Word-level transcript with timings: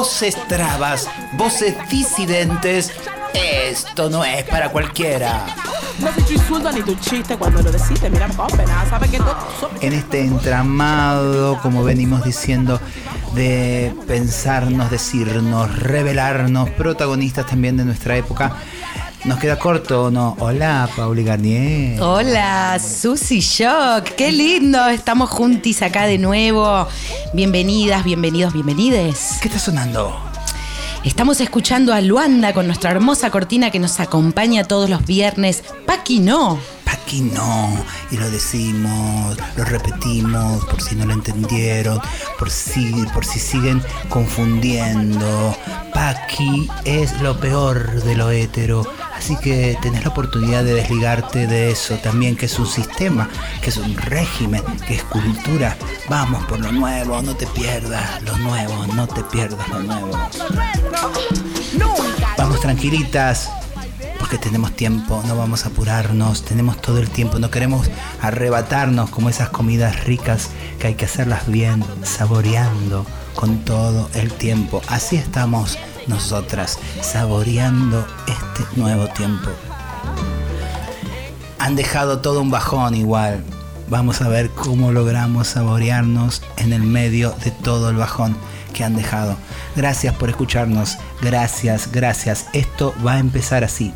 Voces 0.00 0.34
trabas, 0.48 1.06
voces 1.34 1.74
disidentes. 1.90 2.90
Esto 3.34 4.08
no 4.08 4.24
es 4.24 4.44
para 4.44 4.70
cualquiera. 4.70 5.44
No 5.98 6.10
se 6.10 6.32
insulto 6.32 6.72
ni 6.72 6.80
tu 6.80 6.94
chiste 6.94 7.36
cuando 7.36 7.60
lo 7.60 7.70
decís, 7.70 8.00
mira, 8.10 8.26
pena, 8.56 8.86
sabe 8.88 9.10
que 9.10 9.18
todo... 9.18 9.36
En 9.82 9.92
este 9.92 10.22
entramado, 10.22 11.60
como 11.60 11.84
venimos 11.84 12.24
diciendo, 12.24 12.80
de 13.34 13.94
pensarnos, 14.06 14.90
decirnos, 14.90 15.78
revelarnos, 15.78 16.70
protagonistas 16.70 17.44
también 17.44 17.76
de 17.76 17.84
nuestra 17.84 18.16
época. 18.16 18.56
Nos 19.24 19.38
queda 19.38 19.58
corto, 19.58 20.04
¿o 20.04 20.10
¿no? 20.10 20.34
Hola, 20.40 20.88
Pauli 20.96 21.22
Garnier. 21.22 22.00
Hola, 22.00 22.78
Susy 22.78 23.40
Shock. 23.40 24.04
Qué 24.16 24.32
lindo. 24.32 24.86
Estamos 24.88 25.28
juntis 25.28 25.82
acá 25.82 26.06
de 26.06 26.16
nuevo. 26.16 26.88
Bienvenidas, 27.34 28.02
bienvenidos, 28.02 28.54
bienvenides. 28.54 29.36
¿Qué 29.42 29.48
está 29.48 29.60
sonando? 29.60 30.18
Estamos 31.04 31.40
escuchando 31.42 31.92
a 31.92 32.00
Luanda 32.00 32.54
con 32.54 32.66
nuestra 32.66 32.90
hermosa 32.90 33.30
cortina 33.30 33.70
que 33.70 33.78
nos 33.78 34.00
acompaña 34.00 34.64
todos 34.64 34.88
los 34.88 35.04
viernes. 35.04 35.64
Paqui 35.86 36.20
no. 36.20 36.58
Paqui 36.84 37.20
no. 37.20 37.84
Y 38.10 38.16
lo 38.16 38.30
decimos, 38.30 39.36
lo 39.56 39.64
repetimos, 39.64 40.64
por 40.64 40.82
si 40.82 40.96
no 40.96 41.06
lo 41.06 41.12
entendieron, 41.12 42.00
por 42.38 42.50
si, 42.50 42.92
por 43.14 43.24
si 43.24 43.38
siguen 43.38 43.82
confundiendo. 44.08 45.56
Paqui 45.94 46.68
es 46.84 47.20
lo 47.20 47.38
peor 47.38 48.02
de 48.02 48.16
lo 48.16 48.30
hétero. 48.30 48.86
Así 49.16 49.36
que 49.36 49.76
tenés 49.82 50.02
la 50.02 50.10
oportunidad 50.10 50.64
de 50.64 50.74
desligarte 50.74 51.46
de 51.46 51.70
eso 51.70 51.96
también, 51.96 52.36
que 52.36 52.46
es 52.46 52.58
un 52.58 52.66
sistema, 52.66 53.28
que 53.60 53.68
es 53.68 53.76
un 53.76 53.94
régimen, 53.96 54.62
que 54.86 54.94
es 54.94 55.04
cultura. 55.04 55.76
Vamos 56.08 56.42
por 56.46 56.58
lo 56.58 56.72
nuevo, 56.72 57.20
no 57.20 57.36
te 57.36 57.46
pierdas 57.48 58.22
lo 58.22 58.36
nuevo, 58.38 58.86
no 58.94 59.06
te 59.06 59.22
pierdas 59.24 59.68
lo 59.68 59.80
nuevo. 59.80 60.18
Vamos 62.38 62.60
tranquilitas, 62.60 63.50
porque 64.30 64.46
tenemos 64.46 64.76
tiempo, 64.76 65.20
no 65.26 65.36
vamos 65.36 65.64
a 65.64 65.70
apurarnos, 65.70 66.44
tenemos 66.44 66.80
todo 66.80 66.98
el 66.98 67.10
tiempo, 67.10 67.40
no 67.40 67.50
queremos 67.50 67.90
arrebatarnos 68.22 69.10
como 69.10 69.28
esas 69.28 69.48
comidas 69.48 70.04
ricas 70.04 70.50
que 70.78 70.86
hay 70.86 70.94
que 70.94 71.06
hacerlas 71.06 71.48
bien, 71.48 71.82
saboreando 72.04 73.04
con 73.34 73.64
todo 73.64 74.08
el 74.14 74.32
tiempo. 74.32 74.82
Así 74.86 75.16
estamos 75.16 75.78
nosotras, 76.06 76.78
saboreando 77.02 78.06
este 78.28 78.80
nuevo 78.80 79.08
tiempo. 79.08 79.50
Han 81.58 81.74
dejado 81.74 82.20
todo 82.20 82.40
un 82.40 82.52
bajón 82.52 82.94
igual. 82.94 83.42
Vamos 83.88 84.22
a 84.22 84.28
ver 84.28 84.50
cómo 84.50 84.92
logramos 84.92 85.48
saborearnos 85.48 86.40
en 86.56 86.72
el 86.72 86.84
medio 86.84 87.34
de 87.42 87.50
todo 87.50 87.90
el 87.90 87.96
bajón 87.96 88.36
que 88.74 88.84
han 88.84 88.94
dejado. 88.94 89.36
Gracias 89.74 90.14
por 90.14 90.28
escucharnos. 90.28 90.98
Gracias, 91.20 91.90
gracias. 91.90 92.46
Esto 92.52 92.94
va 93.04 93.14
a 93.14 93.18
empezar 93.18 93.64
así. 93.64 93.92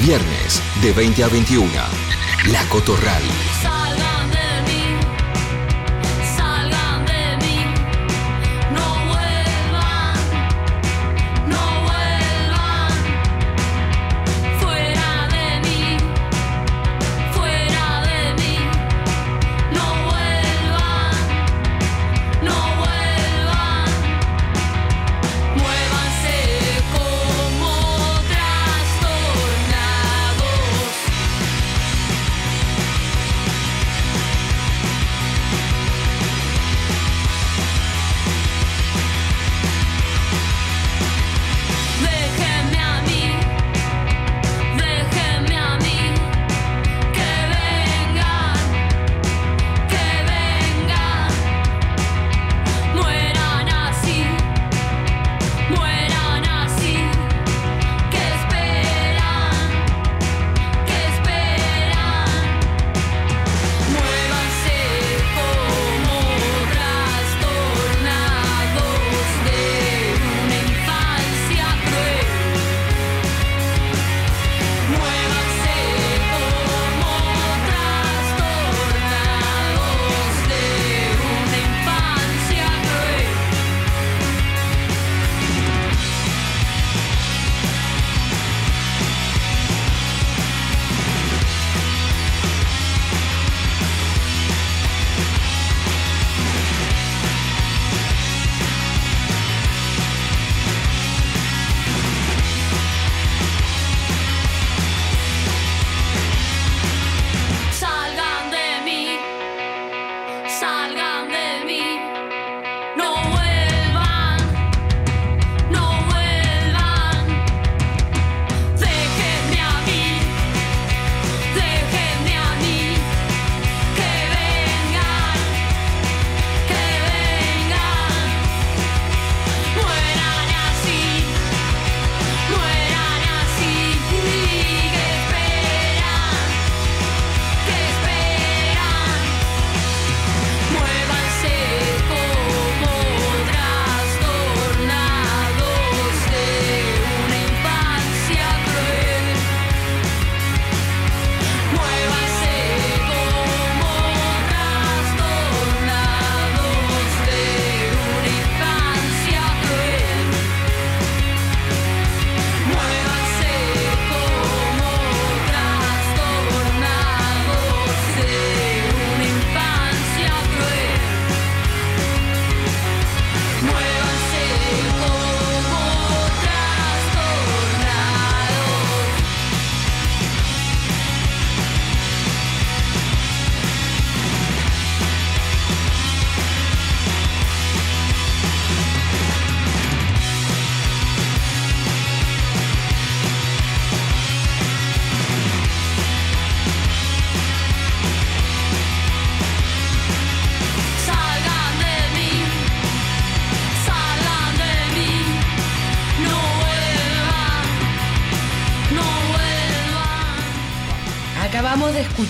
Viernes 0.00 0.62
de 0.80 0.92
20 0.92 1.24
a 1.24 1.28
21. 1.28 1.70
La 2.46 2.66
Cotorral. 2.68 3.79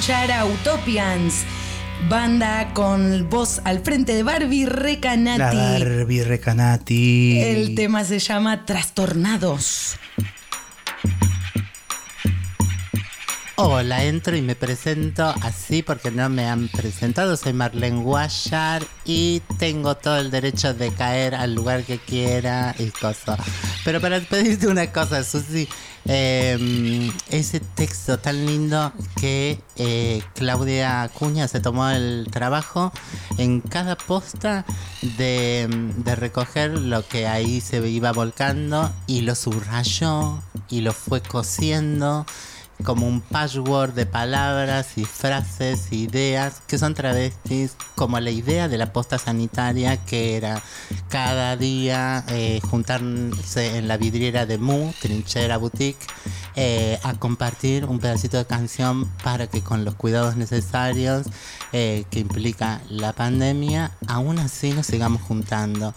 Escuchar 0.01 0.33
a 0.33 0.47
Utopians, 0.47 1.45
banda 2.09 2.73
con 2.73 3.29
voz 3.29 3.61
al 3.65 3.81
frente 3.81 4.15
de 4.15 4.23
Barbie 4.23 4.65
La 4.65 4.71
Recanati. 4.71 5.57
Barbie 5.57 6.25
Recanati. 6.25 7.39
El 7.43 7.75
tema 7.75 8.03
se 8.05 8.19
llama 8.19 8.65
Trastornados. 8.65 9.99
Hola, 13.63 14.05
entro 14.05 14.35
y 14.35 14.41
me 14.41 14.57
presento 14.57 15.35
así 15.43 15.83
porque 15.83 16.11
no 16.11 16.31
me 16.31 16.49
han 16.49 16.69
presentado. 16.69 17.37
Soy 17.37 17.53
Marlene 17.53 18.03
Guayar 18.03 18.83
y 19.05 19.41
tengo 19.59 19.99
todo 19.99 20.17
el 20.17 20.31
derecho 20.31 20.73
de 20.73 20.91
caer 20.95 21.35
al 21.35 21.55
lugar 21.55 21.85
que 21.85 21.99
quiera 21.99 22.75
y 22.79 22.87
cosas. 22.87 23.39
Pero 23.85 24.01
para 24.01 24.19
pedirte 24.21 24.67
una 24.67 24.91
cosa, 24.91 25.23
Susi, 25.23 25.69
eh, 26.07 27.13
ese 27.29 27.61
texto 27.61 28.19
tan 28.19 28.47
lindo 28.47 28.95
que 29.21 29.61
eh, 29.77 30.23
Claudia 30.35 31.11
Cuña 31.13 31.47
se 31.47 31.61
tomó 31.61 31.91
el 31.91 32.29
trabajo 32.31 32.93
en 33.37 33.61
cada 33.61 33.95
posta 33.95 34.65
de, 35.19 35.69
de 35.99 36.17
recoger 36.17 36.79
lo 36.79 37.07
que 37.07 37.27
ahí 37.27 37.61
se 37.61 37.87
iba 37.87 38.13
volcando 38.13 38.91
y 39.07 39.21
lo 39.21 39.35
subrayó 39.35 40.43
y 40.71 40.81
lo 40.81 40.95
fue 40.95 41.21
cosiendo 41.21 42.25
como 42.85 43.07
un 43.07 43.21
patchwork 43.21 43.95
de 43.95 44.07
palabras 44.07 44.97
y 44.97 45.05
frases, 45.05 45.93
ideas 45.93 46.63
que 46.67 46.79
son 46.79 46.95
travestis, 46.95 47.77
como 47.95 48.19
la 48.21 48.31
idea 48.31 48.69
de 48.69 48.79
la 48.79 48.93
posta 48.93 49.19
sanitaria 49.19 49.97
que 49.97 50.37
era 50.37 50.63
cada 51.09 51.57
día 51.57 52.25
eh, 52.29 52.61
juntarse 52.63 53.77
en 53.77 53.89
la 53.89 53.97
vidriera 53.97 54.47
de 54.47 54.59
Mu, 54.59 54.93
Trinchera 55.01 55.57
Boutique, 55.57 56.07
eh, 56.57 56.99
a 57.03 57.15
compartir 57.15 57.85
un 57.85 57.99
pedacito 57.99 58.37
de 58.37 58.45
canción 58.45 59.07
para 59.23 59.47
que 59.47 59.63
con 59.63 59.85
los 59.85 59.95
cuidados 59.95 60.37
necesarios 60.37 61.27
eh, 61.73 62.05
que 62.11 62.21
implica 62.21 62.81
la 62.89 63.13
pandemia, 63.13 63.93
aún 64.09 64.39
así 64.39 64.73
nos 64.73 64.87
sigamos 64.87 65.23
juntando. 65.23 65.95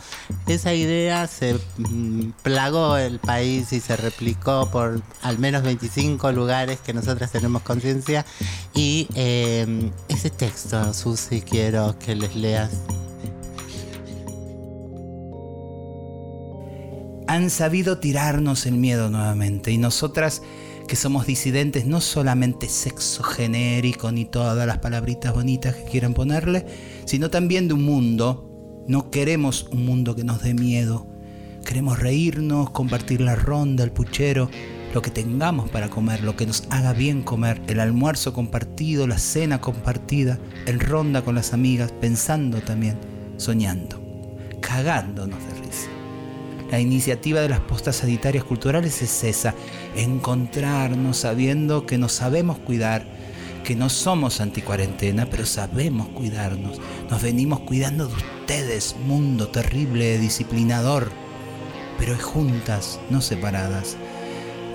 Esa 0.47 0.73
idea 0.73 1.27
se 1.27 1.59
mm, 1.77 2.31
plagó 2.43 2.97
el 2.97 3.19
país 3.19 3.73
y 3.73 3.79
se 3.79 3.95
replicó 3.95 4.69
por 4.69 5.01
al 5.21 5.39
menos 5.39 5.63
25 5.63 6.31
lugares 6.31 6.79
que 6.79 6.93
nosotras 6.93 7.31
tenemos 7.31 7.63
conciencia. 7.63 8.25
Y 8.73 9.07
eh, 9.15 9.91
ese 10.07 10.29
texto, 10.29 10.93
Susi, 10.93 11.41
quiero 11.41 11.97
que 11.97 12.15
les 12.15 12.35
leas. 12.35 12.71
Han 17.33 17.49
sabido 17.49 17.97
tirarnos 17.97 18.67
el 18.67 18.75
miedo 18.75 19.09
nuevamente 19.09 19.71
y 19.71 19.79
nosotras 19.79 20.43
que 20.87 20.95
somos 20.95 21.25
disidentes 21.25 21.87
no 21.87 21.99
solamente 21.99 22.69
sexo 22.69 23.23
genérico 23.23 24.11
ni 24.11 24.25
todas 24.25 24.67
las 24.67 24.77
palabritas 24.77 25.33
bonitas 25.33 25.75
que 25.75 25.85
quieran 25.85 26.13
ponerle, 26.13 26.67
sino 27.05 27.31
también 27.31 27.67
de 27.67 27.73
un 27.73 27.85
mundo. 27.85 28.83
No 28.87 29.09
queremos 29.09 29.67
un 29.71 29.83
mundo 29.83 30.15
que 30.15 30.23
nos 30.23 30.43
dé 30.43 30.53
miedo. 30.53 31.07
Queremos 31.65 31.97
reírnos, 31.97 32.69
compartir 32.69 33.19
la 33.19 33.35
ronda, 33.35 33.83
el 33.83 33.91
puchero, 33.91 34.51
lo 34.93 35.01
que 35.01 35.09
tengamos 35.09 35.71
para 35.71 35.89
comer, 35.89 36.21
lo 36.21 36.35
que 36.35 36.45
nos 36.45 36.67
haga 36.69 36.93
bien 36.93 37.23
comer, 37.23 37.63
el 37.65 37.79
almuerzo 37.79 38.31
compartido, 38.31 39.07
la 39.07 39.17
cena 39.17 39.59
compartida, 39.59 40.37
el 40.67 40.79
ronda 40.79 41.23
con 41.23 41.33
las 41.33 41.51
amigas, 41.53 41.91
pensando 41.93 42.61
también, 42.61 42.99
soñando, 43.37 43.99
cagándonos 44.61 45.39
de. 45.47 45.52
La 46.73 46.79
iniciativa 46.79 47.39
de 47.39 47.49
las 47.49 47.59
postas 47.59 47.97
sanitarias 47.97 48.43
culturales 48.45 49.03
es 49.03 49.23
esa, 49.23 49.53
encontrarnos 49.95 51.17
sabiendo 51.17 51.85
que 51.85 51.99
nos 51.99 52.13
sabemos 52.13 52.57
cuidar, 52.57 53.05
que 53.63 53.75
no 53.75 53.89
somos 53.89 54.41
anticuarentena, 54.41 55.27
pero 55.29 55.45
sabemos 55.45 56.07
cuidarnos. 56.07 56.81
Nos 57.11 57.21
venimos 57.21 57.59
cuidando 57.59 58.07
de 58.07 58.15
ustedes, 58.15 58.95
mundo 59.05 59.49
terrible, 59.49 60.17
disciplinador, 60.17 61.11
pero 61.99 62.17
juntas, 62.17 62.99
no 63.11 63.21
separadas. 63.21 63.95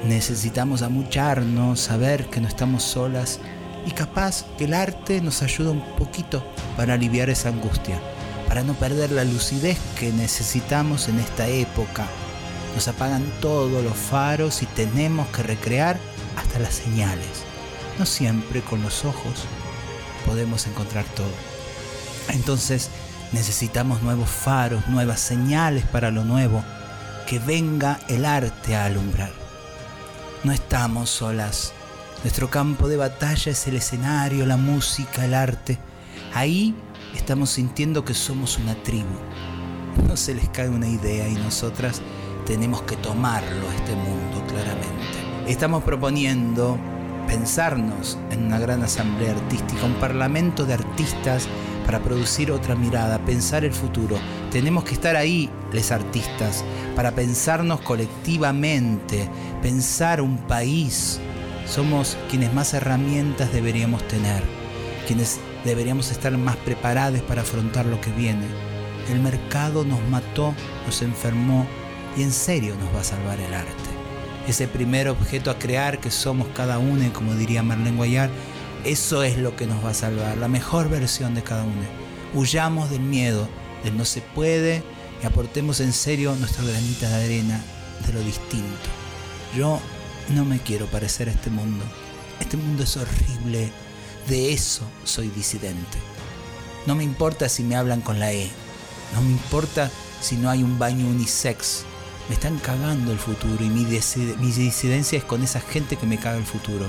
Necesitamos 0.07 0.83
amucharnos, 0.83 1.81
saber 1.81 2.27
que 2.27 2.41
no 2.41 2.47
estamos 2.47 2.85
solas 2.85 3.41
y 3.85 3.91
capaz 3.91 4.45
que 4.57 4.67
el 4.67 4.75
arte 4.75 5.21
nos 5.21 5.43
ayuda 5.43 5.73
un 5.73 5.83
poquito 5.97 6.45
para 6.77 6.95
aliviar 6.95 7.29
esa 7.29 7.49
angustia 7.49 8.01
para 8.49 8.63
no 8.63 8.73
perder 8.75 9.13
la 9.13 9.25
lucidez 9.25 9.79
que 9.99 10.11
necesitamos 10.11 11.09
en 11.09 11.19
esta 11.21 11.47
época. 11.47 12.07
Nos 12.75 12.89
apagan 12.89 13.25
todos 13.41 13.85
los 13.85 13.97
faros 13.97 14.63
y 14.63 14.67
tenemos 14.67 15.29
que 15.29 15.43
recrear 15.43 15.99
hasta 16.37 16.59
las 16.59 16.75
señales. 16.75 17.45
No 17.99 18.07
siempre 18.07 18.63
con 18.63 18.83
los 18.83 19.05
ojos 19.05 19.45
podemos 20.25 20.67
encontrar 20.67 21.05
todo. 21.17 21.33
Entonces 22.31 22.91
necesitamos 23.33 24.03
nuevos 24.03 24.29
faros, 24.29 24.87
nuevas 24.89 25.21
señales 25.21 25.85
para 25.85 26.11
lo 26.11 26.25
nuevo, 26.25 26.65
que 27.27 27.39
venga 27.39 28.01
el 28.09 28.25
arte 28.25 28.77
a 28.77 28.87
alumbrar. 28.87 29.33
No 30.45 30.53
estamos 30.53 31.11
solas. 31.11 31.73
Nuestro 32.23 32.49
campo 32.49 32.89
de 32.89 32.97
batalla 32.97 33.53
es 33.53 33.67
el 33.67 33.77
escenario, 33.77 34.47
la 34.47 34.57
música, 34.57 35.25
el 35.25 35.35
arte. 35.35 35.79
Ahí 36.35 36.75
estamos 37.15 37.51
sintiendo 37.51 38.05
que 38.05 38.15
somos 38.15 38.59
una 38.59 38.75
tribu. 38.83 39.19
No 40.07 40.17
se 40.17 40.35
les 40.35 40.49
cae 40.51 40.69
una 40.69 40.89
idea 40.89 41.29
y 41.29 41.35
nosotras 41.35 42.03
tenemos 42.47 42.83
que 42.83 42.97
tomarlo 42.97 43.69
a 43.69 43.75
este 43.75 43.95
mundo 43.95 44.45
claramente. 44.49 45.19
Estamos 45.47 45.83
proponiendo 45.83 46.79
pensarnos 47.27 48.19
en 48.31 48.45
una 48.45 48.59
gran 48.59 48.83
asamblea 48.83 49.33
artística, 49.33 49.85
un 49.85 49.95
parlamento 49.95 50.65
de 50.65 50.75
artistas 50.75 51.47
para 51.85 52.01
producir 52.01 52.51
otra 52.51 52.75
mirada, 52.75 53.19
pensar 53.25 53.65
el 53.65 53.73
futuro. 53.73 54.17
Tenemos 54.51 54.85
que 54.85 54.95
estar 54.95 55.17
ahí, 55.17 55.51
les 55.73 55.91
artistas, 55.91 56.65
para 56.97 57.13
pensarnos 57.13 57.81
colectivamente, 57.81 59.29
pensar 59.63 60.21
un 60.21 60.39
país. 60.39 61.21
Somos 61.67 62.17
quienes 62.31 62.53
más 62.55 62.73
herramientas 62.73 63.53
deberíamos 63.53 64.07
tener, 64.09 64.43
quienes 65.07 65.41
deberíamos 65.65 66.11
estar 66.11 66.37
más 66.37 66.57
preparados 66.57 67.21
para 67.23 67.43
afrontar 67.43 67.87
lo 67.87 68.01
que 68.01 68.11
viene. 68.13 68.47
El 69.11 69.21
mercado 69.21 69.85
nos 69.85 70.01
mató, 70.09 70.55
nos 70.87 71.03
enfermó 71.03 71.67
y 72.17 72.23
en 72.23 72.33
serio 72.33 72.75
nos 72.77 72.95
va 72.95 73.01
a 73.01 73.05
salvar 73.05 73.41
el 73.41 73.55
arte. 73.55 73.73
Ese 74.47 74.67
primer 74.67 75.09
objeto 75.09 75.51
a 75.51 75.59
crear 75.59 76.01
que 76.01 76.11
somos 76.11 76.49
cada 76.55 76.79
uno, 76.79 77.13
como 77.13 77.35
diría 77.35 77.63
Marlene 77.63 77.97
Guayar, 77.97 78.31
eso 78.85 79.23
es 79.23 79.37
lo 79.37 79.57
que 79.57 79.67
nos 79.67 79.85
va 79.85 79.91
a 79.91 79.95
salvar, 79.95 80.39
la 80.39 80.49
mejor 80.49 80.89
versión 80.89 81.35
de 81.35 81.43
cada 81.43 81.65
uno. 81.65 81.85
Huyamos 82.35 82.91
del 82.91 83.01
miedo, 83.01 83.49
del 83.85 83.97
no 83.97 84.05
se 84.05 84.21
puede 84.21 84.83
y 85.23 85.27
aportemos 85.27 85.81
en 85.81 85.93
serio 85.93 86.35
nuestro 86.37 86.67
granito 86.67 87.07
de 87.07 87.15
arena 87.15 87.61
de 88.07 88.13
lo 88.13 88.21
distinto. 88.21 88.89
Yo 89.57 89.81
no 90.31 90.45
me 90.45 90.61
quiero 90.61 90.87
parecer 90.87 91.29
a 91.29 91.33
este 91.33 91.51
mundo. 91.51 91.85
Este 92.41 92.57
mundo 92.57 92.85
es 92.85 92.97
horrible, 92.97 93.71
de 94.29 94.53
eso 94.53 94.83
soy 95.05 95.29
disidente. 95.29 95.99
No 96.87 96.95
me 96.95 97.05
importa 97.05 97.49
si 97.49 97.63
me 97.63 97.77
hablan 97.77 98.01
con 98.01 98.21
la 98.21 98.33
E. 98.33 98.51
No 99.15 99.23
me 99.23 99.31
importa 99.31 99.91
si 100.21 100.37
no 100.37 100.51
hay 100.51 100.63
un 100.63 100.79
baño 100.79 101.07
unisex. 101.07 101.85
Me 102.29 102.35
están 102.35 102.59
cagando 102.59 103.11
el 103.11 103.19
futuro 103.19 103.65
y 103.65 103.69
mi, 103.69 103.85
mi 103.85 104.53
disidencia 104.53 105.19
es 105.19 105.25
con 105.25 105.43
esa 105.43 105.61
gente 105.61 105.97
que 105.97 106.07
me 106.07 106.19
caga 106.19 106.37
el 106.37 106.45
futuro. 106.45 106.87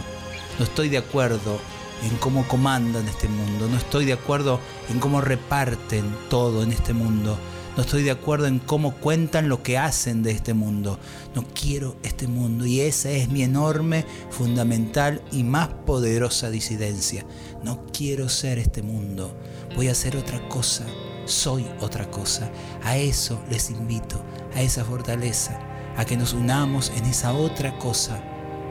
No 0.57 0.65
estoy 0.65 0.89
de 0.89 0.97
acuerdo 0.97 1.59
en 2.03 2.17
cómo 2.17 2.47
comandan 2.47 3.07
este 3.07 3.29
mundo. 3.29 3.67
No 3.67 3.77
estoy 3.77 4.05
de 4.05 4.13
acuerdo 4.13 4.59
en 4.89 4.99
cómo 4.99 5.21
reparten 5.21 6.15
todo 6.29 6.63
en 6.63 6.71
este 6.71 6.93
mundo. 6.93 7.37
No 7.75 7.83
estoy 7.83 8.03
de 8.03 8.11
acuerdo 8.11 8.47
en 8.47 8.59
cómo 8.59 8.95
cuentan 8.95 9.47
lo 9.47 9.63
que 9.63 9.77
hacen 9.77 10.21
de 10.21 10.31
este 10.31 10.53
mundo. 10.53 10.99
No 11.33 11.45
quiero 11.53 11.95
este 12.03 12.27
mundo 12.27 12.65
y 12.65 12.81
esa 12.81 13.09
es 13.11 13.29
mi 13.29 13.43
enorme, 13.43 14.05
fundamental 14.29 15.21
y 15.31 15.43
más 15.43 15.69
poderosa 15.85 16.49
disidencia. 16.49 17.25
No 17.63 17.85
quiero 17.93 18.27
ser 18.27 18.59
este 18.59 18.81
mundo. 18.81 19.33
Voy 19.75 19.87
a 19.87 19.93
hacer 19.93 20.17
otra 20.17 20.47
cosa. 20.49 20.85
Soy 21.25 21.65
otra 21.79 22.09
cosa. 22.09 22.51
A 22.83 22.97
eso 22.97 23.41
les 23.49 23.69
invito, 23.69 24.21
a 24.55 24.61
esa 24.61 24.83
fortaleza, 24.83 25.59
a 25.95 26.03
que 26.05 26.17
nos 26.17 26.33
unamos 26.33 26.91
en 26.97 27.05
esa 27.05 27.33
otra 27.33 27.77
cosa. 27.77 28.21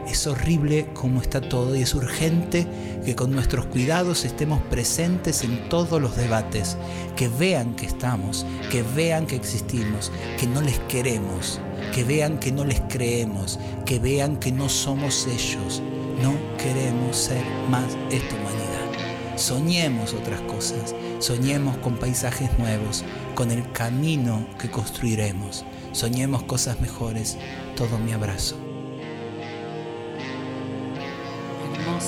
Es 0.09 0.25
horrible 0.25 0.87
como 0.95 1.21
está 1.21 1.39
todo 1.39 1.75
y 1.75 1.83
es 1.83 1.93
urgente 1.93 2.65
que 3.05 3.15
con 3.15 3.31
nuestros 3.31 3.67
cuidados 3.67 4.25
estemos 4.25 4.59
presentes 4.63 5.43
en 5.43 5.69
todos 5.69 6.01
los 6.01 6.17
debates, 6.17 6.77
que 7.15 7.27
vean 7.27 7.75
que 7.75 7.85
estamos, 7.85 8.43
que 8.71 8.81
vean 8.81 9.27
que 9.27 9.35
existimos, 9.35 10.11
que 10.39 10.47
no 10.47 10.61
les 10.61 10.79
queremos, 10.79 11.61
que 11.93 12.03
vean 12.03 12.39
que 12.39 12.51
no 12.51 12.65
les 12.65 12.81
creemos, 12.89 13.59
que 13.85 13.99
vean 13.99 14.37
que 14.37 14.51
no 14.51 14.67
somos 14.67 15.27
ellos. 15.27 15.83
No 16.23 16.33
queremos 16.57 17.15
ser 17.15 17.45
más 17.69 17.95
esta 18.09 18.35
humanidad. 18.35 19.37
Soñemos 19.37 20.13
otras 20.15 20.41
cosas, 20.41 20.95
soñemos 21.19 21.77
con 21.77 21.97
paisajes 21.97 22.49
nuevos, 22.57 23.05
con 23.35 23.51
el 23.51 23.71
camino 23.73 24.43
que 24.59 24.71
construiremos. 24.71 25.63
Soñemos 25.91 26.43
cosas 26.43 26.81
mejores. 26.81 27.37
Todo 27.75 27.99
mi 27.99 28.11
abrazo. 28.11 28.68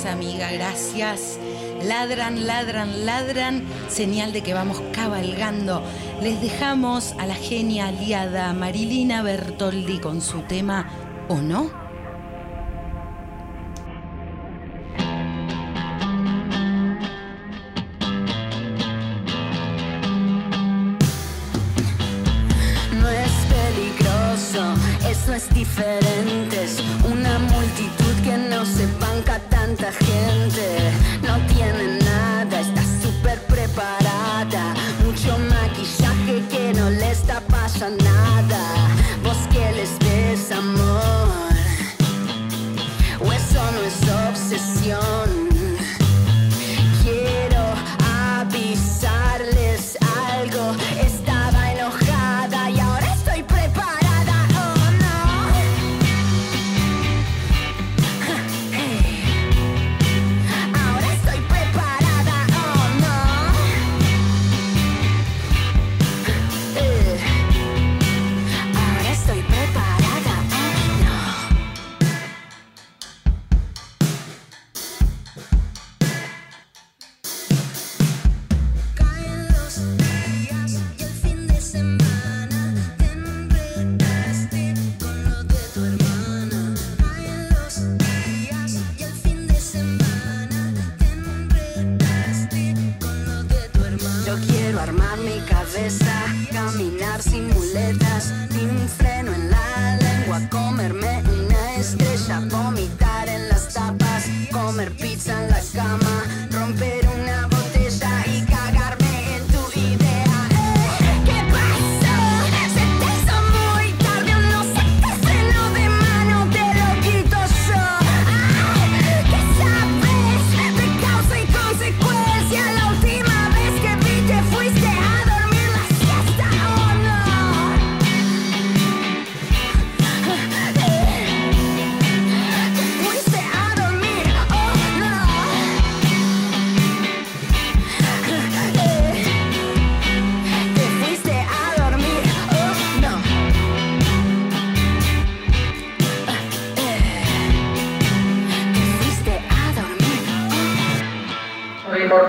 Amiga, 0.10 0.52
gracias. 0.52 1.40
Ladran, 1.84 2.46
ladran, 2.46 3.06
ladran, 3.06 3.64
señal 3.90 4.32
de 4.32 4.44
que 4.44 4.54
vamos 4.54 4.82
cabalgando. 4.94 5.84
Les 6.22 6.40
dejamos 6.40 7.14
a 7.20 7.26
la 7.26 7.36
genia 7.36 7.88
aliada 7.88 8.54
Marilina 8.54 9.24
Bertoldi 9.24 10.00
con 10.00 10.22
su 10.22 10.42
tema 10.42 10.88
¿O? 11.30 11.42
No 11.42 11.81
es 43.86 44.10
obsesión. 44.30 45.41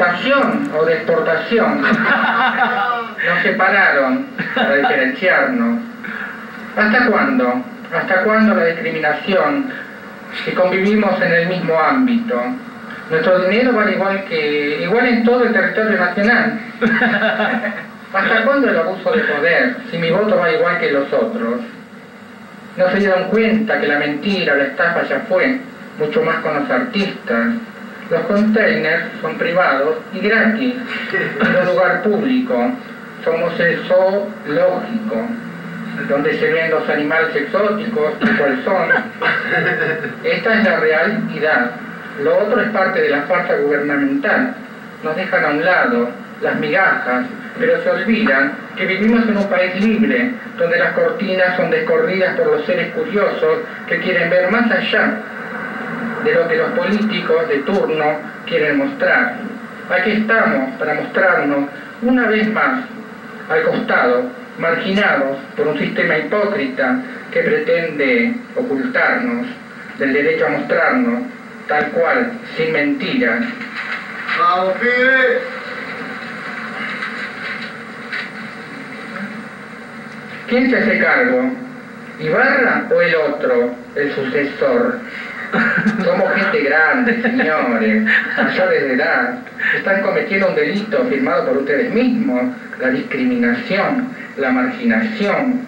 Importación 0.02 0.70
o 0.76 0.84
de 0.84 0.94
exportación? 0.94 1.82
Nos 3.26 3.42
separaron 3.42 4.26
para 4.54 4.74
diferenciarnos. 4.74 5.80
¿Hasta 6.76 7.06
cuándo? 7.06 7.64
¿Hasta 7.94 8.22
cuándo 8.24 8.54
la 8.54 8.64
discriminación? 8.66 9.70
Si 10.44 10.52
convivimos 10.52 11.20
en 11.20 11.32
el 11.32 11.48
mismo 11.48 11.78
ámbito. 11.78 12.40
Nuestro 13.10 13.40
dinero 13.40 13.72
vale 13.72 13.92
igual 13.92 14.24
que 14.24 14.82
igual 14.82 15.06
en 15.06 15.24
todo 15.24 15.44
el 15.44 15.52
territorio 15.52 15.98
nacional. 15.98 16.58
¿Hasta 18.12 18.44
cuándo 18.44 18.68
el 18.68 18.76
abuso 18.76 19.12
de 19.12 19.22
poder? 19.22 19.76
Si 19.90 19.98
mi 19.98 20.10
voto 20.10 20.36
va 20.38 20.50
igual 20.50 20.78
que 20.78 20.90
los 20.90 21.12
otros. 21.12 21.60
No 22.76 22.90
se 22.90 22.98
dieron 22.98 23.24
cuenta 23.24 23.78
que 23.78 23.86
la 23.86 23.98
mentira, 23.98 24.54
la 24.54 24.64
estafa 24.64 25.02
ya 25.02 25.20
fue, 25.28 25.58
mucho 25.98 26.22
más 26.22 26.36
con 26.36 26.54
los 26.54 26.70
artistas. 26.70 27.48
Los 28.10 28.20
containers 28.22 29.04
son 29.20 29.38
privados 29.38 29.96
y 30.12 30.20
gratis, 30.20 30.74
en 31.12 31.56
un 31.56 31.66
lugar 31.66 32.02
público. 32.02 32.72
Somos 33.24 33.58
el 33.60 33.78
zoológico, 33.84 35.16
donde 36.08 36.38
se 36.38 36.50
ven 36.50 36.70
los 36.70 36.88
animales 36.88 37.34
exóticos 37.34 38.14
y 38.20 38.36
cuáles 38.36 38.64
son. 38.64 38.88
Esta 40.24 40.54
es 40.58 40.64
la 40.64 40.80
realidad. 40.80 41.70
Lo 42.22 42.38
otro 42.38 42.60
es 42.60 42.68
parte 42.70 43.00
de 43.00 43.10
la 43.10 43.22
farsa 43.22 43.56
gubernamental. 43.56 44.54
Nos 45.02 45.16
dejan 45.16 45.44
a 45.44 45.48
un 45.48 45.64
lado 45.64 46.08
las 46.42 46.58
migajas, 46.58 47.24
pero 47.58 47.80
se 47.82 47.90
olvidan 47.90 48.52
que 48.76 48.86
vivimos 48.86 49.22
en 49.28 49.36
un 49.36 49.48
país 49.48 49.74
libre, 49.80 50.32
donde 50.58 50.78
las 50.78 50.92
cortinas 50.92 51.56
son 51.56 51.70
descorridas 51.70 52.36
por 52.36 52.46
los 52.48 52.66
seres 52.66 52.92
curiosos 52.92 53.58
que 53.86 53.98
quieren 54.00 54.28
ver 54.28 54.50
más 54.50 54.70
allá 54.70 55.14
de 56.24 56.34
lo 56.34 56.48
que 56.48 56.56
los 56.56 56.70
políticos 56.72 57.48
de 57.48 57.58
turno 57.58 58.04
quieren 58.46 58.78
mostrar. 58.78 59.36
Aquí 59.90 60.12
estamos 60.12 60.76
para 60.78 60.94
mostrarnos 60.94 61.68
una 62.02 62.26
vez 62.28 62.50
más 62.52 62.84
al 63.48 63.62
costado, 63.62 64.30
marginados 64.58 65.38
por 65.56 65.68
un 65.68 65.78
sistema 65.78 66.18
hipócrita 66.18 66.98
que 67.32 67.40
pretende 67.40 68.34
ocultarnos 68.56 69.46
del 69.98 70.12
derecho 70.12 70.46
a 70.46 70.50
mostrarnos 70.50 71.22
tal 71.68 71.88
cual, 71.90 72.32
sin 72.56 72.72
mentiras. 72.72 73.44
¡Vamos, 74.38 74.74
pibes! 74.78 75.42
¿Quién 80.48 80.70
se 80.70 80.76
hace 80.76 80.98
cargo? 80.98 81.50
¿Ibarra 82.20 82.84
o 82.94 83.00
el 83.00 83.14
otro, 83.14 83.74
el 83.96 84.14
sucesor? 84.14 84.98
Somos 86.04 86.32
gente 86.34 86.62
grande, 86.62 87.22
señores, 87.22 88.02
mayores 88.36 88.82
de 88.82 88.94
edad. 88.94 89.38
Están 89.76 90.02
cometiendo 90.02 90.48
un 90.48 90.54
delito 90.54 91.04
firmado 91.06 91.46
por 91.46 91.58
ustedes 91.58 91.92
mismos, 91.92 92.54
la 92.80 92.88
discriminación, 92.88 94.08
la 94.36 94.50
marginación. 94.50 95.60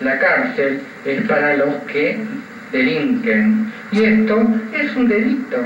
La 0.00 0.18
cárcel 0.18 0.80
es 1.04 1.22
para 1.26 1.56
los 1.56 1.74
que 1.86 2.18
delinquen. 2.72 3.72
Y 3.92 4.04
esto 4.04 4.46
es 4.72 4.96
un 4.96 5.08
delito. 5.08 5.56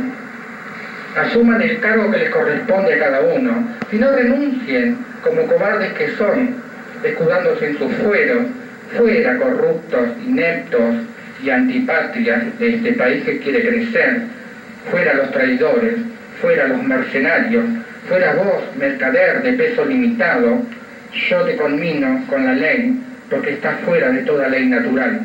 Asuman 1.17 1.63
el 1.63 1.79
cargo 1.81 2.11
que 2.11 2.19
les 2.19 2.31
corresponde 2.31 2.95
a 2.95 2.99
cada 2.99 3.21
uno. 3.21 3.69
Si 3.91 3.99
no 3.99 4.11
renuncien, 4.11 4.99
como 5.23 5.43
cobardes 5.47 5.93
que 5.93 6.09
son, 6.17 6.57
escudándose 7.03 7.67
en 7.71 7.79
sus 7.79 7.93
fueros, 7.95 8.43
fuera 8.97 9.37
corruptos, 9.37 10.09
ineptos 10.27 10.95
y 11.45 11.51
antipatrias 11.51 12.59
de 12.59 12.77
este 12.77 12.93
país 12.95 13.25
que 13.25 13.39
quiere 13.39 13.69
crecer, 13.69 14.23
fuera 14.91 15.15
los 15.15 15.31
traidores, 15.31 15.95
fuera 16.41 16.69
los 16.69 16.83
mercenarios, 16.83 17.65
fuera 18.09 18.35
vos, 18.35 18.63
mercader 18.79 19.43
de 19.43 19.53
peso 19.53 19.85
limitado, 19.85 20.63
yo 21.29 21.45
te 21.45 21.57
conmino 21.57 22.25
con 22.29 22.45
la 22.45 22.55
ley, 22.55 23.01
porque 23.31 23.53
estás 23.53 23.79
fuera 23.81 24.11
de 24.11 24.23
toda 24.23 24.49
ley 24.49 24.67
natural. 24.67 25.21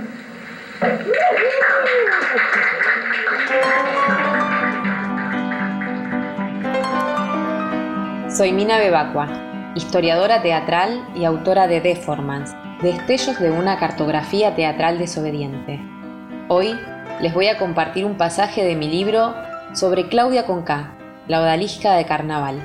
Soy 8.29 8.53
Mina 8.53 8.77
Bebacua, 8.77 9.73
historiadora 9.75 10.41
teatral 10.41 11.03
y 11.15 11.25
autora 11.25 11.67
de 11.67 11.81
Deformance, 11.81 12.55
destellos 12.81 13.39
de 13.39 13.51
una 13.51 13.77
cartografía 13.77 14.55
teatral 14.55 14.97
desobediente. 14.99 15.79
Hoy 16.51 16.75
les 17.22 17.32
voy 17.32 17.48
a 17.48 17.60
compartir 17.60 18.06
un 18.06 18.18
pasaje 18.18 18.63
de 18.63 18.75
mi 18.75 18.89
libro 18.89 19.36
sobre 19.74 20.08
Claudia 20.08 20.48
Conca, 20.48 20.96
la 21.27 21.41
odalisca 21.41 21.94
de 21.94 22.08
carnaval. 22.08 22.60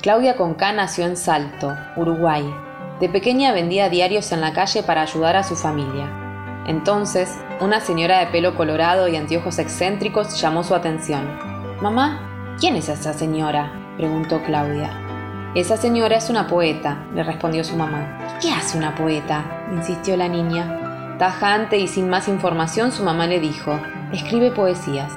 Claudia 0.00 0.38
Conca 0.38 0.72
nació 0.72 1.04
en 1.04 1.18
Salto, 1.18 1.76
Uruguay. 1.96 2.50
De 2.98 3.10
pequeña 3.10 3.52
vendía 3.52 3.90
diarios 3.90 4.32
en 4.32 4.40
la 4.40 4.54
calle 4.54 4.82
para 4.82 5.02
ayudar 5.02 5.36
a 5.36 5.42
su 5.42 5.54
familia. 5.54 6.08
Entonces, 6.66 7.36
una 7.60 7.80
señora 7.80 8.20
de 8.20 8.28
pelo 8.28 8.56
colorado 8.56 9.06
y 9.06 9.16
anteojos 9.16 9.58
excéntricos 9.58 10.40
llamó 10.40 10.64
su 10.64 10.74
atención. 10.74 11.38
Mamá, 11.82 12.56
¿quién 12.58 12.76
es 12.76 12.88
esa 12.88 13.12
señora? 13.12 13.70
preguntó 13.98 14.42
Claudia. 14.42 14.98
Esa 15.54 15.76
señora 15.76 16.16
es 16.16 16.30
una 16.30 16.46
poeta, 16.46 17.04
le 17.14 17.22
respondió 17.22 17.62
su 17.64 17.76
mamá. 17.76 18.38
¿Qué 18.40 18.50
hace 18.50 18.78
una 18.78 18.94
poeta? 18.94 19.44
insistió 19.74 20.16
la 20.16 20.28
niña. 20.28 20.85
Tajante 21.18 21.78
y 21.78 21.88
sin 21.88 22.10
más 22.10 22.28
información, 22.28 22.92
su 22.92 23.02
mamá 23.02 23.26
le 23.26 23.40
dijo, 23.40 23.80
escribe 24.12 24.50
poesías. 24.50 25.16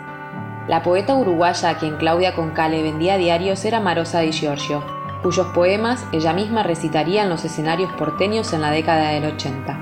La 0.68 0.82
poeta 0.82 1.14
uruguaya 1.16 1.72
a 1.72 1.78
quien 1.78 1.98
Claudia 1.98 2.36
Conca 2.36 2.70
le 2.70 2.82
vendía 2.82 3.18
diarios 3.18 3.66
era 3.66 3.82
Marosa 3.82 4.20
di 4.20 4.32
Giorgio, 4.32 4.82
cuyos 5.22 5.48
poemas 5.48 6.06
ella 6.14 6.32
misma 6.32 6.64
recitaría 6.64 7.24
en 7.24 7.30
los 7.30 7.44
escenarios 7.44 7.92
porteños 7.94 8.54
en 8.54 8.62
la 8.62 8.72
década 8.72 9.10
del 9.10 9.26
80. 9.26 9.80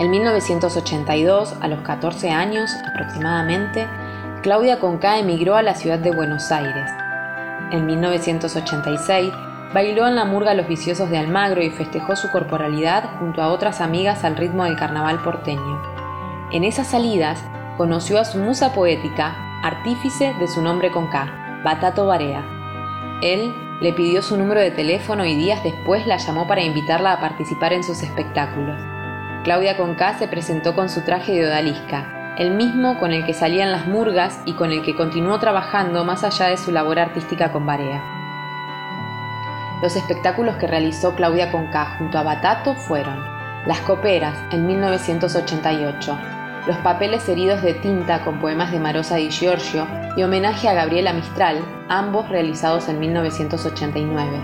En 0.00 0.10
1982, 0.10 1.54
a 1.60 1.68
los 1.68 1.80
14 1.82 2.30
años 2.30 2.72
aproximadamente, 2.90 3.86
Claudia 4.42 4.80
Conca 4.80 5.18
emigró 5.18 5.54
a 5.54 5.62
la 5.62 5.74
ciudad 5.74 5.98
de 6.00 6.10
Buenos 6.10 6.50
Aires. 6.50 6.90
En 7.70 7.86
1986, 7.86 9.32
bailó 9.72 10.08
en 10.08 10.16
la 10.16 10.24
murga 10.24 10.54
Los 10.54 10.66
Viciosos 10.66 11.10
de 11.10 11.18
Almagro 11.18 11.62
y 11.62 11.70
festejó 11.70 12.16
su 12.16 12.30
corporalidad 12.30 13.18
junto 13.18 13.42
a 13.42 13.48
otras 13.48 13.80
amigas 13.80 14.24
al 14.24 14.36
ritmo 14.36 14.64
del 14.64 14.76
carnaval 14.76 15.22
porteño. 15.22 15.80
En 16.50 16.64
esas 16.64 16.88
salidas, 16.88 17.44
conoció 17.76 18.18
a 18.18 18.24
su 18.24 18.38
musa 18.38 18.72
poética, 18.72 19.36
artífice 19.62 20.34
de 20.40 20.48
su 20.48 20.60
nombre 20.60 20.90
con 20.90 21.08
K, 21.08 21.60
Batato 21.64 22.06
Barea. 22.06 22.44
Él 23.22 23.54
le 23.80 23.92
pidió 23.92 24.22
su 24.22 24.36
número 24.36 24.60
de 24.60 24.72
teléfono 24.72 25.24
y 25.24 25.36
días 25.36 25.62
después 25.62 26.06
la 26.06 26.16
llamó 26.16 26.48
para 26.48 26.62
invitarla 26.62 27.12
a 27.12 27.20
participar 27.20 27.72
en 27.72 27.84
sus 27.84 28.02
espectáculos. 28.02 28.76
Claudia 29.44 29.76
Conca 29.76 30.18
se 30.18 30.28
presentó 30.28 30.74
con 30.74 30.88
su 30.88 31.02
traje 31.02 31.32
de 31.32 31.46
odalisca, 31.46 32.34
el 32.36 32.50
mismo 32.50 32.98
con 32.98 33.12
el 33.12 33.24
que 33.24 33.34
salía 33.34 33.64
en 33.64 33.72
las 33.72 33.86
murgas 33.86 34.40
y 34.44 34.54
con 34.54 34.72
el 34.72 34.82
que 34.82 34.96
continuó 34.96 35.38
trabajando 35.38 36.04
más 36.04 36.24
allá 36.24 36.46
de 36.46 36.56
su 36.56 36.72
labor 36.72 36.98
artística 36.98 37.52
con 37.52 37.64
Barea. 37.64 38.19
Los 39.82 39.96
espectáculos 39.96 40.56
que 40.56 40.66
realizó 40.66 41.14
Claudia 41.14 41.50
Conca 41.50 41.96
junto 41.96 42.18
a 42.18 42.22
Batato 42.22 42.74
fueron 42.74 43.18
Las 43.66 43.80
Coperas 43.80 44.36
en 44.52 44.66
1988, 44.66 46.18
Los 46.66 46.76
papeles 46.78 47.26
heridos 47.30 47.62
de 47.62 47.72
tinta 47.72 48.22
con 48.22 48.40
poemas 48.40 48.72
de 48.72 48.78
Marosa 48.78 49.16
di 49.16 49.30
Giorgio 49.30 49.86
y 50.18 50.22
homenaje 50.22 50.68
a 50.68 50.74
Gabriela 50.74 51.14
Mistral, 51.14 51.64
ambos 51.88 52.28
realizados 52.28 52.90
en 52.90 53.00
1989, 53.00 54.38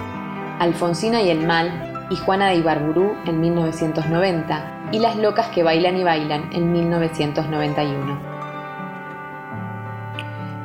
Alfonsina 0.59 1.21
y 1.21 1.29
el 1.29 1.47
Mal 1.47 2.07
y 2.09 2.17
Juana 2.17 2.49
de 2.49 2.57
Ibarburú 2.57 3.15
en 3.27 3.39
1990 3.39 4.89
y 4.93 5.01
Las 5.01 5.17
locas 5.17 5.49
que 5.49 5.63
bailan 5.63 5.99
y 5.99 6.05
bailan 6.05 6.51
en 6.55 6.73
1991. 6.73 8.37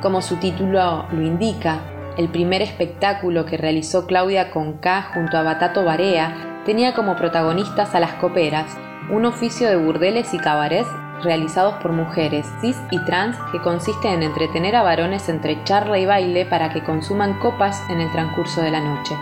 Como 0.00 0.22
su 0.22 0.36
título 0.36 1.04
lo 1.12 1.20
indica, 1.20 1.91
el 2.18 2.28
primer 2.28 2.60
espectáculo 2.60 3.46
que 3.46 3.56
realizó 3.56 4.06
Claudia 4.06 4.50
Conca 4.50 5.10
junto 5.14 5.38
a 5.38 5.42
Batato 5.42 5.84
Barea 5.84 6.60
tenía 6.66 6.94
como 6.94 7.16
protagonistas 7.16 7.94
a 7.94 8.00
las 8.00 8.12
coperas, 8.14 8.66
un 9.10 9.24
oficio 9.24 9.68
de 9.68 9.76
burdeles 9.76 10.34
y 10.34 10.38
cabarets 10.38 10.88
realizados 11.22 11.74
por 11.74 11.92
mujeres 11.92 12.46
cis 12.60 12.76
y 12.90 13.02
trans 13.04 13.36
que 13.50 13.60
consiste 13.60 14.12
en 14.12 14.22
entretener 14.22 14.76
a 14.76 14.82
varones 14.82 15.28
entre 15.28 15.62
charla 15.64 15.98
y 15.98 16.06
baile 16.06 16.44
para 16.44 16.70
que 16.72 16.82
consuman 16.82 17.38
copas 17.38 17.80
en 17.88 18.00
el 18.00 18.10
transcurso 18.12 18.60
de 18.60 18.70
la 18.70 18.80
noche. 18.80 19.14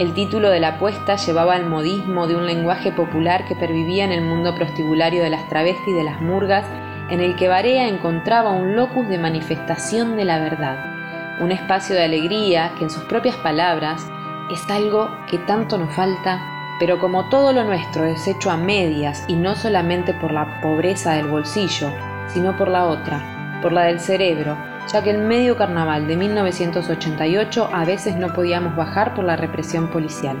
El 0.00 0.14
título 0.14 0.50
de 0.50 0.58
la 0.58 0.68
apuesta 0.68 1.16
llevaba 1.16 1.56
el 1.56 1.66
modismo 1.66 2.26
de 2.26 2.34
un 2.34 2.46
lenguaje 2.46 2.92
popular 2.92 3.44
que 3.46 3.54
pervivía 3.54 4.04
en 4.04 4.12
el 4.12 4.22
mundo 4.22 4.54
prostibulario 4.54 5.22
de 5.22 5.30
las 5.30 5.48
travestis 5.48 5.86
y 5.86 5.92
de 5.92 6.04
las 6.04 6.20
murgas, 6.20 6.64
en 7.10 7.20
el 7.20 7.36
que 7.36 7.48
Barea 7.48 7.86
encontraba 7.88 8.50
un 8.50 8.74
locus 8.74 9.06
de 9.08 9.18
manifestación 9.18 10.16
de 10.16 10.24
la 10.24 10.38
verdad, 10.38 10.91
un 11.40 11.52
espacio 11.52 11.94
de 11.94 12.04
alegría 12.04 12.72
que 12.78 12.84
en 12.84 12.90
sus 12.90 13.02
propias 13.04 13.36
palabras 13.36 14.06
es 14.50 14.68
algo 14.70 15.10
que 15.28 15.38
tanto 15.38 15.78
nos 15.78 15.94
falta, 15.94 16.40
pero 16.78 16.98
como 16.98 17.28
todo 17.28 17.52
lo 17.52 17.64
nuestro 17.64 18.04
es 18.04 18.26
hecho 18.26 18.50
a 18.50 18.56
medias 18.56 19.24
y 19.28 19.34
no 19.34 19.54
solamente 19.54 20.14
por 20.14 20.32
la 20.32 20.60
pobreza 20.60 21.14
del 21.14 21.28
bolsillo, 21.28 21.90
sino 22.28 22.56
por 22.56 22.68
la 22.68 22.86
otra, 22.86 23.60
por 23.62 23.72
la 23.72 23.84
del 23.84 24.00
cerebro, 24.00 24.56
ya 24.92 25.02
que 25.02 25.10
en 25.10 25.28
medio 25.28 25.56
carnaval 25.56 26.06
de 26.06 26.16
1988 26.16 27.70
a 27.72 27.84
veces 27.84 28.16
no 28.16 28.32
podíamos 28.32 28.76
bajar 28.76 29.14
por 29.14 29.24
la 29.24 29.36
represión 29.36 29.88
policial. 29.88 30.36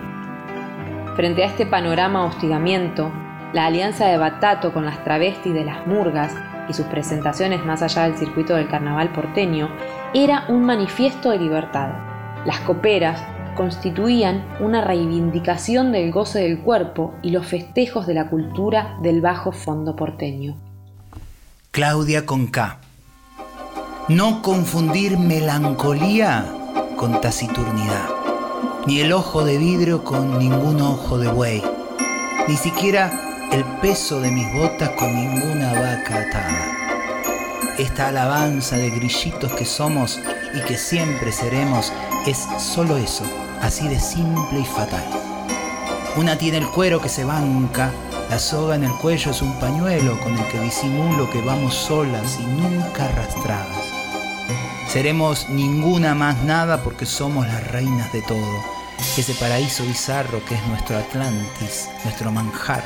Frente 1.16 1.44
a 1.44 1.46
este 1.46 1.66
panorama 1.66 2.24
hostigamiento, 2.24 3.12
la 3.52 3.66
alianza 3.66 4.06
de 4.06 4.16
Batato 4.16 4.72
con 4.72 4.84
las 4.84 5.02
travestis 5.04 5.54
de 5.54 5.64
las 5.64 5.86
murgas 5.86 6.34
y 6.68 6.72
sus 6.72 6.86
presentaciones 6.86 7.64
más 7.64 7.82
allá 7.82 8.04
del 8.04 8.16
circuito 8.16 8.54
del 8.54 8.68
carnaval 8.68 9.10
porteño 9.10 9.68
era 10.14 10.44
un 10.48 10.64
manifiesto 10.64 11.30
de 11.30 11.38
libertad. 11.38 11.90
Las 12.44 12.60
coperas 12.60 13.22
constituían 13.56 14.44
una 14.60 14.82
reivindicación 14.82 15.92
del 15.92 16.12
goce 16.12 16.40
del 16.40 16.60
cuerpo 16.60 17.14
y 17.22 17.30
los 17.30 17.46
festejos 17.46 18.06
de 18.06 18.14
la 18.14 18.28
cultura 18.28 18.98
del 19.02 19.20
bajo 19.20 19.52
fondo 19.52 19.96
porteño. 19.96 20.54
Claudia 21.70 22.26
con 22.26 22.48
K. 22.48 22.78
No 24.08 24.42
confundir 24.42 25.18
melancolía 25.18 26.44
con 26.96 27.20
taciturnidad, 27.20 28.08
ni 28.86 29.00
el 29.00 29.12
ojo 29.12 29.44
de 29.44 29.56
vidrio 29.56 30.04
con 30.04 30.38
ningún 30.38 30.82
ojo 30.82 31.18
de 31.18 31.28
buey, 31.28 31.62
ni 32.48 32.56
siquiera 32.56 33.10
el 33.50 33.64
peso 33.80 34.20
de 34.20 34.30
mis 34.30 34.52
botas 34.52 34.90
con 34.90 35.14
ninguna 35.14 35.72
vaca 35.72 36.20
atada. 36.20 36.81
Esta 37.78 38.08
alabanza 38.08 38.76
de 38.76 38.90
grillitos 38.90 39.50
que 39.52 39.64
somos 39.64 40.20
y 40.54 40.60
que 40.60 40.76
siempre 40.76 41.32
seremos 41.32 41.90
es 42.26 42.46
solo 42.58 42.98
eso, 42.98 43.24
así 43.62 43.88
de 43.88 43.98
simple 43.98 44.60
y 44.60 44.64
fatal. 44.64 45.04
Una 46.16 46.36
tiene 46.36 46.58
el 46.58 46.68
cuero 46.68 47.00
que 47.00 47.08
se 47.08 47.24
banca, 47.24 47.90
la 48.28 48.38
soga 48.38 48.74
en 48.74 48.84
el 48.84 48.92
cuello 48.92 49.30
es 49.30 49.40
un 49.40 49.58
pañuelo 49.58 50.20
con 50.20 50.36
el 50.36 50.46
que 50.48 50.60
disimulo 50.60 51.30
que 51.30 51.40
vamos 51.40 51.74
solas 51.74 52.38
y 52.38 52.44
nunca 52.44 53.06
arrastradas. 53.06 53.86
Seremos 54.88 55.48
ninguna 55.48 56.14
más 56.14 56.42
nada 56.42 56.82
porque 56.82 57.06
somos 57.06 57.46
las 57.46 57.66
reinas 57.68 58.12
de 58.12 58.20
todo, 58.20 58.62
ese 59.16 59.32
paraíso 59.34 59.82
bizarro 59.84 60.44
que 60.44 60.56
es 60.56 60.66
nuestro 60.66 60.98
Atlantis, 60.98 61.88
nuestro 62.04 62.30
manjar. 62.30 62.84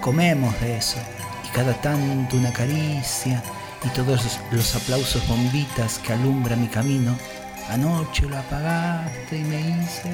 Comemos 0.00 0.58
de 0.60 0.76
eso 0.76 0.98
y 1.44 1.48
cada 1.48 1.74
tanto 1.74 2.36
una 2.36 2.52
caricia 2.52 3.42
y 3.84 3.88
todos 3.90 4.38
los 4.50 4.74
aplausos 4.74 5.26
bombitas 5.28 5.98
que 5.98 6.12
alumbran 6.12 6.60
mi 6.60 6.68
camino. 6.68 7.16
Anoche 7.68 8.26
lo 8.26 8.38
apagaste 8.38 9.38
y 9.38 9.44
me 9.44 9.60
hice, 9.60 10.10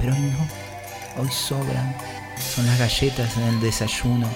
pero 0.00 0.12
hoy 0.12 0.20
no, 0.20 1.22
hoy 1.22 1.30
sobran. 1.30 1.94
Son 2.38 2.66
las 2.66 2.78
galletas 2.78 3.36
en 3.36 3.44
el 3.44 3.60
desayuno, 3.60 4.26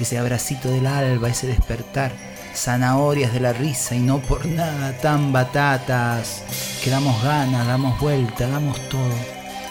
ese 0.00 0.18
abracito 0.18 0.70
del 0.70 0.86
alba, 0.86 1.28
ese 1.28 1.46
despertar 1.46 2.12
zanahorias 2.54 3.32
de 3.32 3.40
la 3.40 3.52
risa 3.52 3.94
y 3.94 4.00
no 4.00 4.18
por 4.18 4.46
nada 4.46 4.92
tan 4.98 5.32
batatas, 5.32 6.42
que 6.82 6.90
damos 6.90 7.22
ganas, 7.22 7.66
damos 7.66 7.98
vuelta, 7.98 8.48
damos 8.48 8.78
todo. 8.88 9.14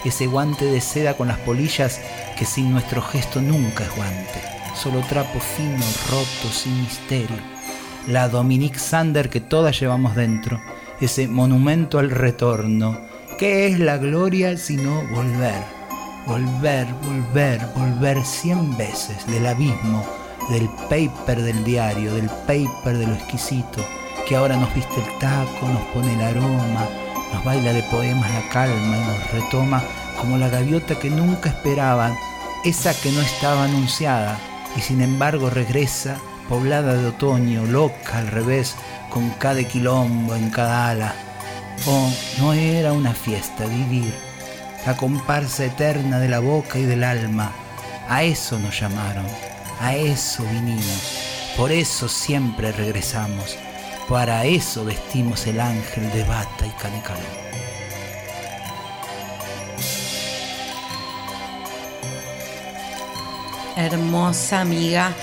Ese 0.03 0.27
guante 0.27 0.65
de 0.65 0.81
seda 0.81 1.15
con 1.15 1.27
las 1.27 1.37
polillas 1.39 1.99
que 2.37 2.45
sin 2.45 2.71
nuestro 2.71 3.01
gesto 3.01 3.41
nunca 3.41 3.83
es 3.83 3.95
guante, 3.95 4.41
solo 4.75 5.01
trapo 5.01 5.39
fino, 5.39 5.85
roto, 6.09 6.51
sin 6.51 6.81
misterio. 6.81 7.50
La 8.07 8.29
Dominique 8.29 8.79
Sander 8.79 9.29
que 9.29 9.41
todas 9.41 9.79
llevamos 9.79 10.15
dentro, 10.15 10.59
ese 10.99 11.27
monumento 11.27 11.99
al 11.99 12.09
retorno. 12.09 12.99
¿Qué 13.37 13.67
es 13.67 13.79
la 13.79 13.97
gloria 13.97 14.57
sino 14.57 15.03
volver? 15.13 15.63
Volver, 16.25 16.87
volver, 17.03 17.61
volver 17.75 18.23
cien 18.23 18.77
veces 18.77 19.25
del 19.27 19.47
abismo 19.47 20.05
del 20.49 20.69
paper 20.89 21.41
del 21.41 21.63
diario, 21.63 22.13
del 22.13 22.29
paper 22.47 22.97
de 22.97 23.07
lo 23.07 23.13
exquisito, 23.13 23.85
que 24.27 24.35
ahora 24.35 24.57
nos 24.57 24.73
viste 24.73 24.95
el 24.99 25.19
taco, 25.19 25.67
nos 25.67 25.83
pone 25.93 26.13
el 26.13 26.21
aroma, 26.21 26.87
nos 27.33 27.43
baila 27.43 27.73
de 27.73 27.83
poemas 27.83 28.29
la 28.33 28.49
calma 28.49 28.97
y 28.97 28.99
nos 28.99 29.31
retoma 29.31 29.83
como 30.19 30.37
la 30.37 30.49
gaviota 30.49 30.99
que 30.99 31.09
nunca 31.09 31.49
esperaban, 31.49 32.13
esa 32.65 32.93
que 32.93 33.11
no 33.11 33.21
estaba 33.21 33.63
anunciada 33.63 34.37
y 34.75 34.81
sin 34.81 35.01
embargo 35.01 35.49
regresa 35.49 36.17
poblada 36.51 36.95
de 36.95 37.07
otoño, 37.07 37.63
loca 37.65 38.17
al 38.17 38.27
revés, 38.27 38.75
con 39.09 39.29
cada 39.39 39.63
quilombo 39.63 40.35
en 40.35 40.49
cada 40.49 40.89
ala. 40.89 41.15
Oh, 41.87 42.11
no 42.39 42.51
era 42.51 42.91
una 42.91 43.13
fiesta 43.13 43.65
vivir, 43.65 44.13
la 44.85 44.97
comparsa 44.97 45.63
eterna 45.63 46.19
de 46.19 46.27
la 46.27 46.39
boca 46.39 46.77
y 46.77 46.83
del 46.83 47.05
alma, 47.05 47.53
a 48.09 48.23
eso 48.23 48.59
nos 48.59 48.77
llamaron. 48.77 49.25
A 49.79 49.95
eso 49.95 50.43
vinimos, 50.43 51.53
por 51.55 51.71
eso 51.71 52.09
siempre 52.09 52.73
regresamos, 52.73 53.57
Para 54.09 54.43
eso 54.43 54.83
vestimos 54.83 55.47
el 55.47 55.61
ángel 55.61 56.11
de 56.11 56.25
bata 56.25 56.67
y 56.67 56.71
canecal. 56.71 57.17
Hermosa 63.77 64.59
amiga. 64.59 65.13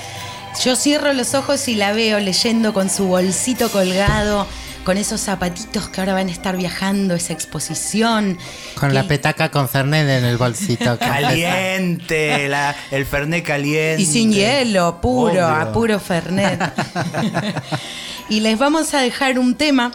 Yo 0.64 0.74
cierro 0.76 1.12
los 1.12 1.34
ojos 1.34 1.68
y 1.68 1.74
la 1.76 1.92
veo 1.92 2.18
leyendo 2.18 2.72
con 2.74 2.90
su 2.90 3.06
bolsito 3.06 3.70
colgado, 3.70 4.46
con 4.84 4.96
esos 4.98 5.20
zapatitos 5.20 5.88
que 5.88 6.00
ahora 6.00 6.14
van 6.14 6.28
a 6.28 6.32
estar 6.32 6.56
viajando, 6.56 7.14
esa 7.14 7.32
exposición. 7.32 8.36
Con 8.78 8.88
que- 8.88 8.94
la 8.94 9.04
petaca 9.06 9.50
con 9.50 9.68
Fernet 9.68 10.08
en 10.08 10.24
el 10.24 10.36
bolsito. 10.36 10.98
Caliente, 10.98 12.48
la- 12.48 12.74
el 12.90 13.06
Fernet 13.06 13.44
caliente. 13.44 14.02
Y 14.02 14.06
sin 14.06 14.32
hielo, 14.32 15.00
puro, 15.00 15.30
Obvio. 15.30 15.46
a 15.46 15.72
puro 15.72 16.00
Fernet. 16.00 16.60
y 18.28 18.40
les 18.40 18.58
vamos 18.58 18.92
a 18.94 19.00
dejar 19.00 19.38
un 19.38 19.54
tema 19.54 19.92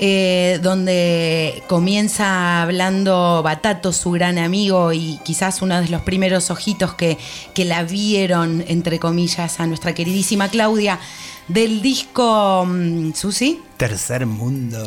eh, 0.00 0.60
donde 0.62 1.62
comienza 1.66 2.62
hablando 2.62 3.42
Batato, 3.42 3.92
su 3.92 4.12
gran 4.12 4.38
amigo, 4.38 4.92
y 4.92 5.18
quizás 5.24 5.60
uno 5.60 5.80
de 5.80 5.88
los 5.88 6.02
primeros 6.02 6.50
ojitos 6.50 6.94
que, 6.94 7.18
que 7.54 7.64
la 7.64 7.82
vieron, 7.82 8.64
entre 8.68 8.98
comillas, 8.98 9.60
a 9.60 9.66
nuestra 9.66 9.94
queridísima 9.94 10.48
Claudia, 10.48 11.00
del 11.48 11.82
disco 11.82 12.64
mm, 12.66 13.12
Susi. 13.14 13.60
Tercer 13.76 14.26
mundo. 14.26 14.78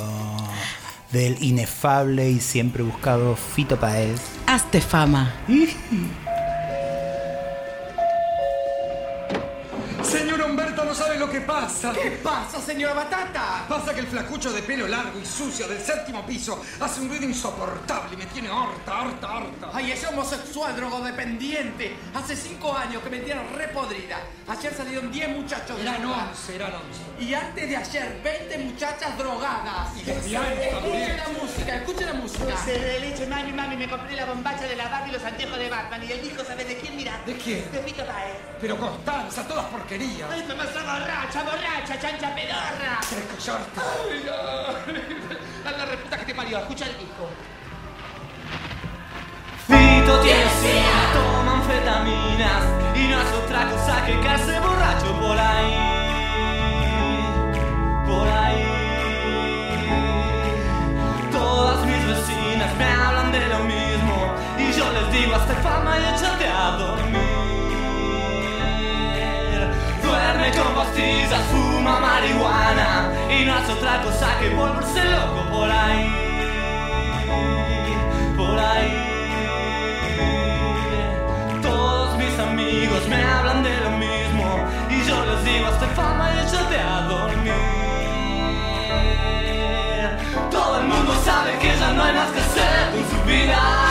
Del 1.11 1.43
inefable 1.43 2.29
y 2.29 2.39
siempre 2.39 2.83
buscado 2.83 3.35
Fito 3.35 3.77
Paez. 3.77 4.21
Hazte 4.45 4.79
fama. 4.79 5.33
Pasa. 11.81 12.01
¿Qué 12.01 12.11
pasa, 12.11 12.61
señora 12.61 12.93
Batata? 12.93 13.65
Pasa 13.67 13.93
que 13.93 14.01
el 14.01 14.07
flacucho 14.07 14.51
de 14.51 14.61
pelo 14.61 14.87
largo 14.87 15.19
y 15.19 15.25
sucio 15.25 15.67
del 15.67 15.79
séptimo 15.79 16.25
piso 16.25 16.61
hace 16.79 17.01
un 17.01 17.09
ruido 17.09 17.25
insoportable 17.25 18.13
y 18.13 18.17
me 18.17 18.25
tiene 18.27 18.49
harta, 18.49 19.01
harta, 19.01 19.37
harta. 19.37 19.69
Ay, 19.73 19.91
ese 19.91 20.07
homosexual 20.07 20.75
drogodependiente. 20.75 21.95
Hace 22.13 22.35
cinco 22.35 22.75
años 22.75 23.01
que 23.03 23.09
me 23.09 23.19
tiene 23.19 23.43
repodrida. 23.55 24.19
Ayer 24.47 24.73
salieron 24.73 25.11
10 25.11 25.29
muchachos 25.29 25.79
Eran 25.79 26.05
once, 26.05 26.55
eran 26.55 26.73
once. 26.73 26.99
Y 27.19 27.33
antes 27.33 27.69
de 27.69 27.77
ayer, 27.77 28.21
20 28.23 28.57
muchachas 28.59 29.17
drogadas. 29.17 29.89
Y 29.95 30.09
Escuchen 30.09 31.17
la 31.17 31.41
música, 31.41 31.75
escuchen 31.75 32.07
la 32.07 32.13
música. 32.13 32.45
Dulce 32.45 32.79
de 32.79 32.99
leche, 32.99 33.27
mami, 33.27 33.53
mami, 33.53 33.77
me 33.77 33.89
compré 33.89 34.15
la 34.15 34.25
bombacha 34.25 34.63
de 34.63 34.75
la 34.75 34.89
Barbie 34.89 35.09
y 35.09 35.13
los 35.13 35.23
anteojos 35.23 35.57
de 35.57 35.69
Batman. 35.69 36.03
Y 36.03 36.11
el 36.11 36.21
disco, 36.21 36.43
¿sabes 36.43 36.67
de 36.67 36.77
quién? 36.77 36.95
Mira. 36.95 37.21
¿De 37.25 37.33
quién? 37.37 37.71
De 37.71 37.79
Fito 37.79 38.05
Páez. 38.05 38.35
Pero 38.59 38.77
Constanza, 38.77 39.47
todas 39.47 39.65
porquerías. 39.65 40.29
Ay, 40.31 40.43
mamá, 40.47 40.63
está 40.63 40.81
borracha, 40.81 41.43
borracha, 41.43 41.70
chancha 42.01 42.33
pedorra. 42.35 42.99
Querés 43.09 43.25
callarte. 43.25 43.79
Ay, 43.79 44.25
ay. 44.27 45.65
A 45.65 45.71
la 45.71 45.85
reputa 45.85 46.17
que 46.17 46.25
te 46.25 46.35
parió, 46.35 46.57
escucha 46.59 46.85
el 46.85 46.97
disco. 46.97 47.29
Fito 49.67 50.19
tiene 50.21 50.49
sida, 50.61 51.13
toma 51.13 51.53
anfetaminas 51.57 52.63
y 52.95 53.07
no 53.07 53.21
es 53.21 53.31
otra 53.43 53.69
cosa 53.69 54.05
que 54.05 54.19
quedarse 54.19 54.59
borracho 54.59 55.19
por 55.19 55.37
ahí, 55.37 55.75
por 58.07 58.27
ahí. 58.27 58.65
Todas 61.31 61.85
mis 61.85 62.05
vecinas 62.07 62.75
me 62.75 62.85
hablan 62.85 63.31
de 63.31 63.47
lo 63.47 63.59
mismo 63.59 64.35
y 64.57 64.71
yo 64.73 64.91
les 64.91 65.11
digo 65.13 65.35
hazte 65.35 65.53
fama 65.55 65.97
y 65.99 66.15
échate 66.15 66.47
a 66.47 66.71
dormir. 66.71 67.30
Duerme 70.11 70.51
con 70.51 70.75
pastillas, 70.75 71.41
fuma 71.51 71.97
marihuana 72.01 73.13
y 73.29 73.45
no 73.45 73.55
hace 73.55 73.71
otra 73.71 74.01
cosa 74.01 74.27
que 74.41 74.49
volverse 74.49 75.05
loco 75.05 75.49
por 75.49 75.71
ahí, 75.71 76.05
por 78.35 78.59
ahí. 78.59 78.91
Todos 81.61 82.17
mis 82.17 82.39
amigos 82.39 83.07
me 83.07 83.23
hablan 83.23 83.63
de 83.63 83.79
lo 83.79 83.91
mismo 83.91 84.67
y 84.89 85.01
yo 85.07 85.25
les 85.27 85.45
digo 85.45 85.67
hazte 85.67 85.87
fama 85.95 86.29
y 86.35 86.39
échate 86.45 86.77
a 86.77 87.01
dormir. 87.03 87.53
Todo 90.51 90.81
el 90.81 90.87
mundo 90.87 91.13
sabe 91.23 91.57
que 91.59 91.69
ya 91.79 91.93
no 91.93 92.03
hay 92.03 92.13
más 92.13 92.31
que 92.31 92.39
hacer 92.41 92.91
con 92.91 93.03
su 93.11 93.25
vida. 93.25 93.90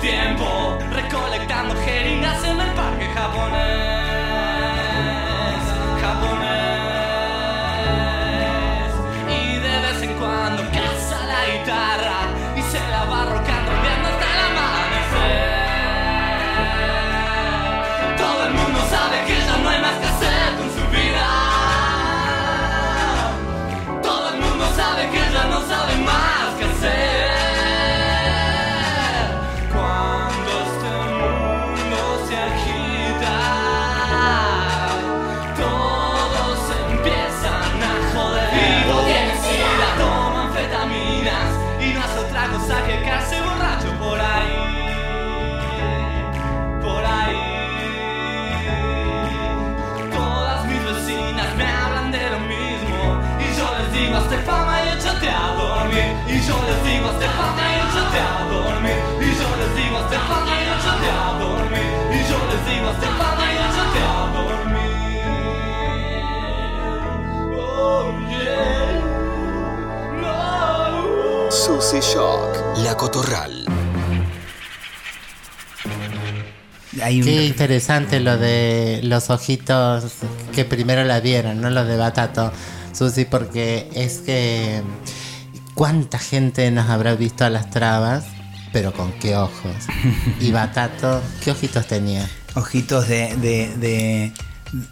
Tiempo, 0.00 0.49
fama 60.80 61.04
y 61.04 61.06
échate 61.06 61.08
a 61.10 61.38
dormir 61.38 61.90
Y 62.12 62.18
yo 62.30 62.38
les 62.50 62.62
digo 62.68 62.86
hazte 62.90 63.06
fama 63.06 63.44
y 63.52 63.56
échate 63.56 64.00
a 64.02 64.08
dormir 64.36 65.20
Oh 67.58 68.12
yeah 68.30 68.90
No 70.20 71.50
Susy 71.50 72.00
Shock, 72.00 72.50
La 72.84 72.96
Cotorral. 72.96 73.64
Hay 77.02 77.18
un- 77.20 77.24
Qué 77.24 77.44
interesante 77.46 78.20
lo 78.20 78.36
de 78.36 79.00
los 79.04 79.30
ojitos 79.30 80.04
que 80.54 80.64
primero 80.64 81.04
la 81.04 81.20
vieron, 81.20 81.60
no 81.60 81.70
los 81.70 81.86
de 81.86 81.96
Batato, 81.96 82.52
Susi, 82.92 83.24
porque 83.24 83.88
es 83.94 84.18
que 84.18 84.82
cuánta 85.74 86.18
gente 86.18 86.70
nos 86.70 86.88
habrá 86.90 87.14
visto 87.14 87.44
a 87.44 87.50
las 87.50 87.70
trabas, 87.70 88.24
pero 88.72 88.92
con 88.92 89.12
qué 89.14 89.36
ojos. 89.36 89.72
Y 90.40 90.50
Batato, 90.52 91.20
¿qué 91.42 91.50
ojitos 91.50 91.86
tenía? 91.86 92.28
Ojitos 92.54 93.08
de, 93.08 93.36
de, 93.36 93.74
de, 93.76 94.32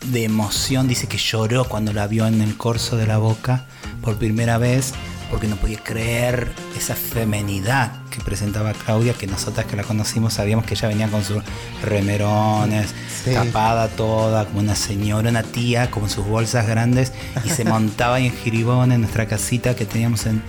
de 0.07 0.25
emoción. 0.25 0.89
Dice 0.89 1.07
que 1.07 1.19
lloró 1.19 1.65
cuando 1.65 1.93
la 1.93 2.07
vio 2.07 2.27
en 2.27 2.41
el 2.41 2.57
corso 2.57 2.97
de 2.97 3.07
la 3.07 3.19
boca 3.19 3.65
por 4.03 4.17
primera 4.17 4.59
vez 4.59 4.93
porque 5.31 5.47
no 5.47 5.57
podía 5.57 5.79
creer 5.85 6.51
esa 6.79 6.95
femenidad 6.95 7.93
que 8.11 8.19
presentaba 8.23 8.73
Claudia, 8.73 9.13
que 9.13 9.27
nosotras 9.27 9.67
que 9.67 9.77
la 9.77 9.83
conocimos 9.83 10.33
sabíamos 10.33 10.65
que 10.65 10.73
ella 10.73 10.89
venía 10.89 11.09
con 11.09 11.23
sus 11.23 11.43
remerones, 11.85 12.95
Sí. 13.25 13.33
tapada 13.35 13.89
toda, 13.89 14.47
como 14.47 14.61
una 14.61 14.75
señora, 14.75 15.29
una 15.29 15.43
tía, 15.43 15.91
con 15.91 16.09
sus 16.09 16.25
bolsas 16.25 16.67
grandes, 16.67 17.13
y 17.45 17.51
se 17.51 17.65
montaba 17.67 18.15
ahí 18.17 18.27
en 18.29 18.33
Giribón, 18.37 18.91
en 18.91 19.03
nuestra 19.03 19.27
casita 19.27 19.77
que 19.77 19.85
teníamos 19.85 20.25
en, 20.25 20.43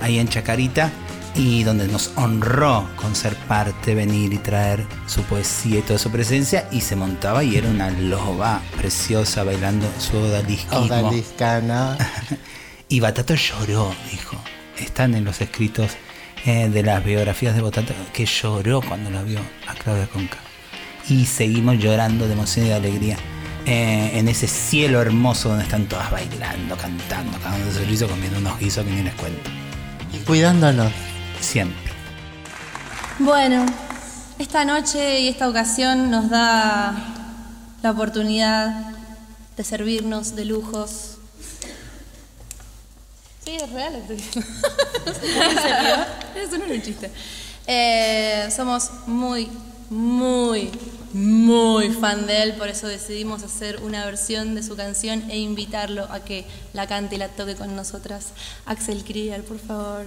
ahí 0.00 0.18
en 0.18 0.26
Chacarita. 0.28 0.90
Y 1.36 1.64
donde 1.64 1.86
nos 1.86 2.12
honró 2.16 2.88
con 2.96 3.14
ser 3.14 3.36
parte, 3.36 3.94
venir 3.94 4.32
y 4.32 4.38
traer 4.38 4.86
su 5.06 5.22
poesía 5.22 5.80
y 5.80 5.82
toda 5.82 5.98
su 5.98 6.10
presencia 6.10 6.66
y 6.72 6.80
se 6.80 6.96
montaba 6.96 7.44
y 7.44 7.56
era 7.56 7.68
una 7.68 7.90
loba 7.90 8.62
preciosa 8.76 9.44
bailando 9.44 9.86
su 9.98 10.16
odalisquismo. 10.16 10.78
Odaliscana. 10.78 11.98
y 12.88 13.00
Batato 13.00 13.34
lloró, 13.34 13.94
dijo. 14.10 14.36
Están 14.78 15.14
en 15.14 15.24
los 15.24 15.40
escritos 15.40 15.92
eh, 16.44 16.68
de 16.68 16.82
las 16.82 17.04
biografías 17.04 17.54
de 17.54 17.62
Batato 17.62 17.92
que 18.12 18.24
lloró 18.24 18.80
cuando 18.80 19.10
la 19.10 19.22
vio 19.22 19.40
a 19.66 19.74
Claudia 19.74 20.06
Conca. 20.06 20.38
Y 21.08 21.26
seguimos 21.26 21.78
llorando 21.78 22.26
de 22.26 22.32
emoción 22.32 22.66
y 22.66 22.68
de 22.70 22.74
alegría 22.74 23.16
eh, 23.66 24.12
en 24.14 24.28
ese 24.28 24.48
cielo 24.48 25.00
hermoso 25.00 25.50
donde 25.50 25.64
están 25.64 25.86
todas 25.86 26.10
bailando, 26.10 26.76
cantando, 26.76 27.38
cagando 27.38 27.66
de 27.66 27.72
servicio, 27.72 28.08
comiendo 28.08 28.38
unos 28.38 28.58
guisos 28.58 28.84
que 28.84 28.90
ni 28.90 29.02
les 29.02 29.14
cuento. 29.14 29.50
Y 30.12 30.18
cuidándonos. 30.24 30.92
Siempre. 31.40 31.92
Bueno, 33.18 33.64
esta 34.38 34.64
noche 34.64 35.20
y 35.20 35.28
esta 35.28 35.48
ocasión 35.48 36.10
nos 36.10 36.28
da 36.28 36.94
la 37.82 37.90
oportunidad 37.90 38.90
de 39.56 39.64
servirnos 39.64 40.34
de 40.36 40.44
lujos. 40.44 41.18
Sí, 43.44 43.56
es 43.56 43.70
real. 43.70 43.94
estoy 43.94 44.16
diciendo. 44.16 44.50
¿En 45.06 45.56
serio? 45.56 46.04
Eso 46.34 46.58
no 46.58 46.64
era 46.64 46.74
un 46.74 46.82
chiste. 46.82 47.10
Eh, 47.66 48.48
somos 48.54 48.90
muy, 49.06 49.48
muy, 49.90 50.70
muy 51.12 51.90
fan 51.90 52.26
de 52.26 52.42
él, 52.42 52.52
por 52.54 52.68
eso 52.68 52.86
decidimos 52.86 53.42
hacer 53.42 53.82
una 53.82 54.04
versión 54.04 54.54
de 54.54 54.62
su 54.62 54.76
canción 54.76 55.30
e 55.30 55.38
invitarlo 55.38 56.04
a 56.10 56.20
que 56.20 56.44
la 56.74 56.86
cante 56.86 57.16
y 57.16 57.18
la 57.18 57.28
toque 57.28 57.56
con 57.56 57.74
nosotras. 57.74 58.26
Axel 58.66 59.02
Krieger, 59.02 59.42
por 59.42 59.58
favor. 59.58 60.06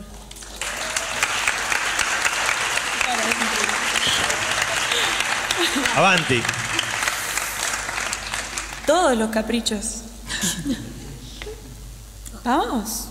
Avanti. 5.96 6.42
Todos 8.86 9.18
los 9.18 9.30
caprichos. 9.30 10.04
Vamos. 12.44 13.08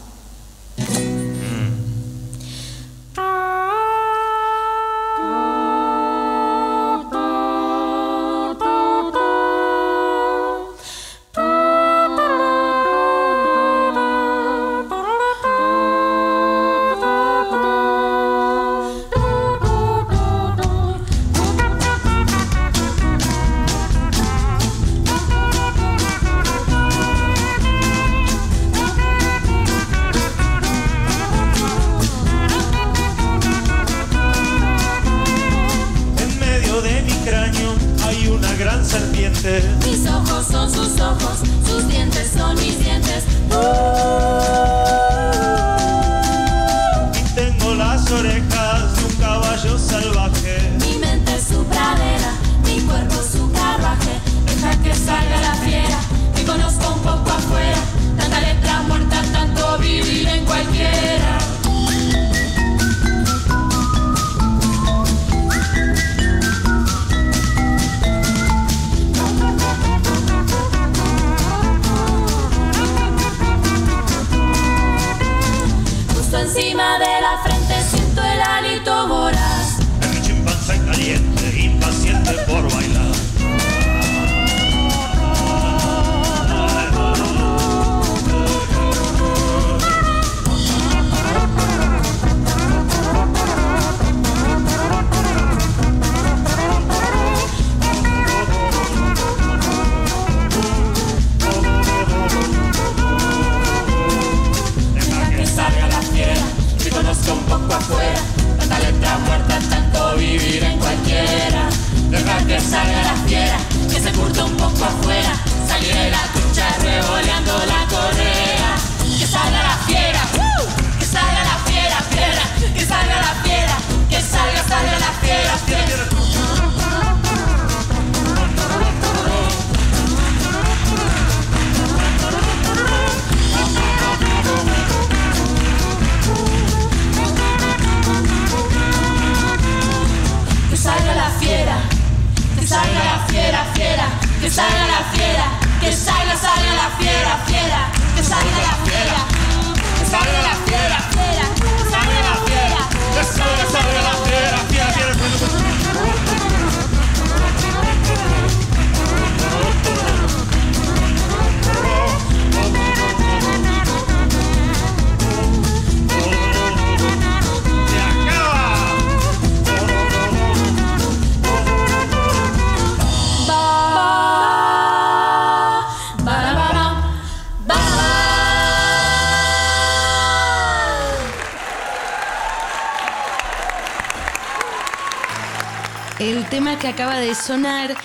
Acaba 187.19 187.27
de 187.27 187.35
sonar 187.35 187.97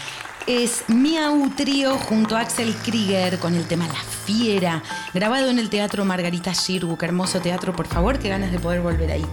es 0.48 0.84
Miau 0.88 1.50
Trío 1.52 1.98
junto 2.00 2.36
a 2.36 2.40
Axel 2.40 2.74
Krieger 2.84 3.38
con 3.38 3.54
el 3.54 3.66
tema 3.66 3.88
La 3.88 3.94
Fiera, 3.94 4.82
grabado 5.14 5.50
en 5.50 5.60
el 5.60 5.70
Teatro 5.70 6.04
Margarita 6.04 6.52
Shirgu. 6.52 6.98
Qué 6.98 7.06
hermoso 7.06 7.40
teatro, 7.40 7.76
por 7.76 7.86
favor, 7.86 8.18
qué 8.18 8.30
ganas 8.30 8.52
de 8.52 8.60
poder 8.60 8.82
volver 8.82 9.12
ahí. 9.12 9.26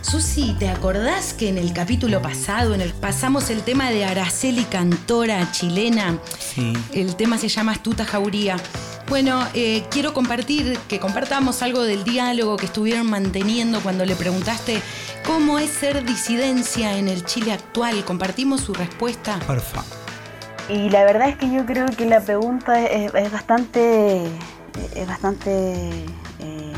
Susi, 0.00 0.56
¿te 0.58 0.68
acordás 0.68 1.32
que 1.32 1.48
en 1.48 1.58
el 1.58 1.72
capítulo 1.72 2.20
pasado 2.20 2.74
en 2.74 2.80
el, 2.80 2.92
pasamos 2.92 3.50
el 3.50 3.62
tema 3.62 3.90
de 3.90 4.04
Araceli 4.04 4.64
Cantora 4.64 5.52
chilena? 5.52 6.18
Sí. 6.38 6.72
El 6.92 7.14
tema 7.14 7.38
se 7.38 7.48
llama 7.48 7.72
Astuta 7.72 8.04
Jauría. 8.04 8.56
Bueno, 9.10 9.40
eh, 9.54 9.82
quiero 9.90 10.14
compartir, 10.14 10.78
que 10.88 11.00
compartamos 11.00 11.64
algo 11.64 11.82
del 11.82 12.04
diálogo 12.04 12.56
que 12.56 12.66
estuvieron 12.66 13.10
manteniendo 13.10 13.80
cuando 13.80 14.04
le 14.04 14.14
preguntaste 14.14 14.80
cómo 15.26 15.58
es 15.58 15.68
ser 15.68 16.04
disidencia 16.04 16.96
en 16.96 17.08
el 17.08 17.24
Chile 17.24 17.52
actual. 17.52 18.04
¿Compartimos 18.04 18.60
su 18.60 18.72
respuesta? 18.72 19.40
Porfa. 19.48 19.82
Y 20.68 20.90
la 20.90 21.02
verdad 21.02 21.28
es 21.28 21.36
que 21.36 21.50
yo 21.50 21.66
creo 21.66 21.86
que 21.86 22.06
la 22.06 22.20
pregunta 22.20 22.80
es, 22.80 23.12
es 23.12 23.32
bastante, 23.32 24.26
es 24.94 25.08
bastante 25.08 25.90
eh, 26.38 26.72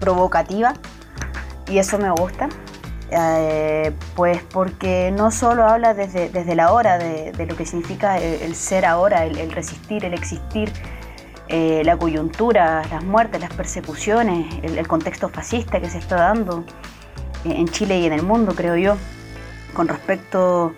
provocativa 0.00 0.74
y 1.68 1.78
eso 1.78 1.98
me 1.98 2.10
gusta. 2.10 2.48
Eh, 3.12 3.92
pues 4.16 4.42
porque 4.42 5.12
no 5.12 5.30
solo 5.30 5.64
habla 5.64 5.94
desde, 5.94 6.30
desde 6.30 6.56
la 6.56 6.72
hora 6.72 6.98
de, 6.98 7.30
de 7.30 7.46
lo 7.46 7.56
que 7.56 7.64
significa 7.64 8.18
el, 8.18 8.42
el 8.42 8.56
ser 8.56 8.84
ahora, 8.84 9.24
el, 9.24 9.38
el 9.38 9.52
resistir, 9.52 10.04
el 10.04 10.14
existir, 10.14 10.72
eh, 11.48 11.82
la 11.84 11.96
coyuntura, 11.96 12.82
las 12.90 13.04
muertes, 13.04 13.40
las 13.40 13.52
persecuciones, 13.54 14.52
el, 14.64 14.88
contexto 14.88 15.28
fascista 15.28 15.80
que 15.80 15.88
se 15.88 15.98
está 15.98 16.16
dando 16.16 16.64
en 17.44 17.68
Chile 17.68 18.00
y 18.00 18.06
en 18.06 18.12
el 18.12 18.22
mundo, 18.22 18.52
creo 18.56 18.76
yo, 18.76 18.96
con 19.72 19.86
respecto 19.86 20.74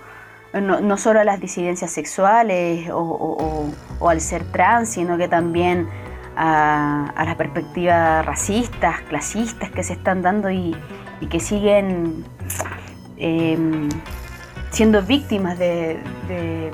no, 0.52 0.80
no 0.80 0.96
solo 0.98 1.20
a 1.20 1.24
las 1.24 1.40
disidencias 1.40 1.90
sexuales 1.90 2.90
o, 2.92 3.70
al 4.06 4.20
ser 4.20 4.44
trans, 4.44 4.90
sino 4.90 5.16
que 5.16 5.26
también 5.26 5.88
a, 6.36 7.14
las 7.16 7.36
perspectivas 7.36 8.26
racistas, 8.26 9.00
clasistas 9.08 9.70
que 9.70 9.82
se 9.82 9.94
están 9.94 10.20
dando 10.20 10.50
y, 10.50 10.76
que 11.30 11.40
siguen 11.40 12.24
em, 13.16 13.88
siendo 14.70 15.02
víctimas 15.02 15.58
de, 15.58 15.98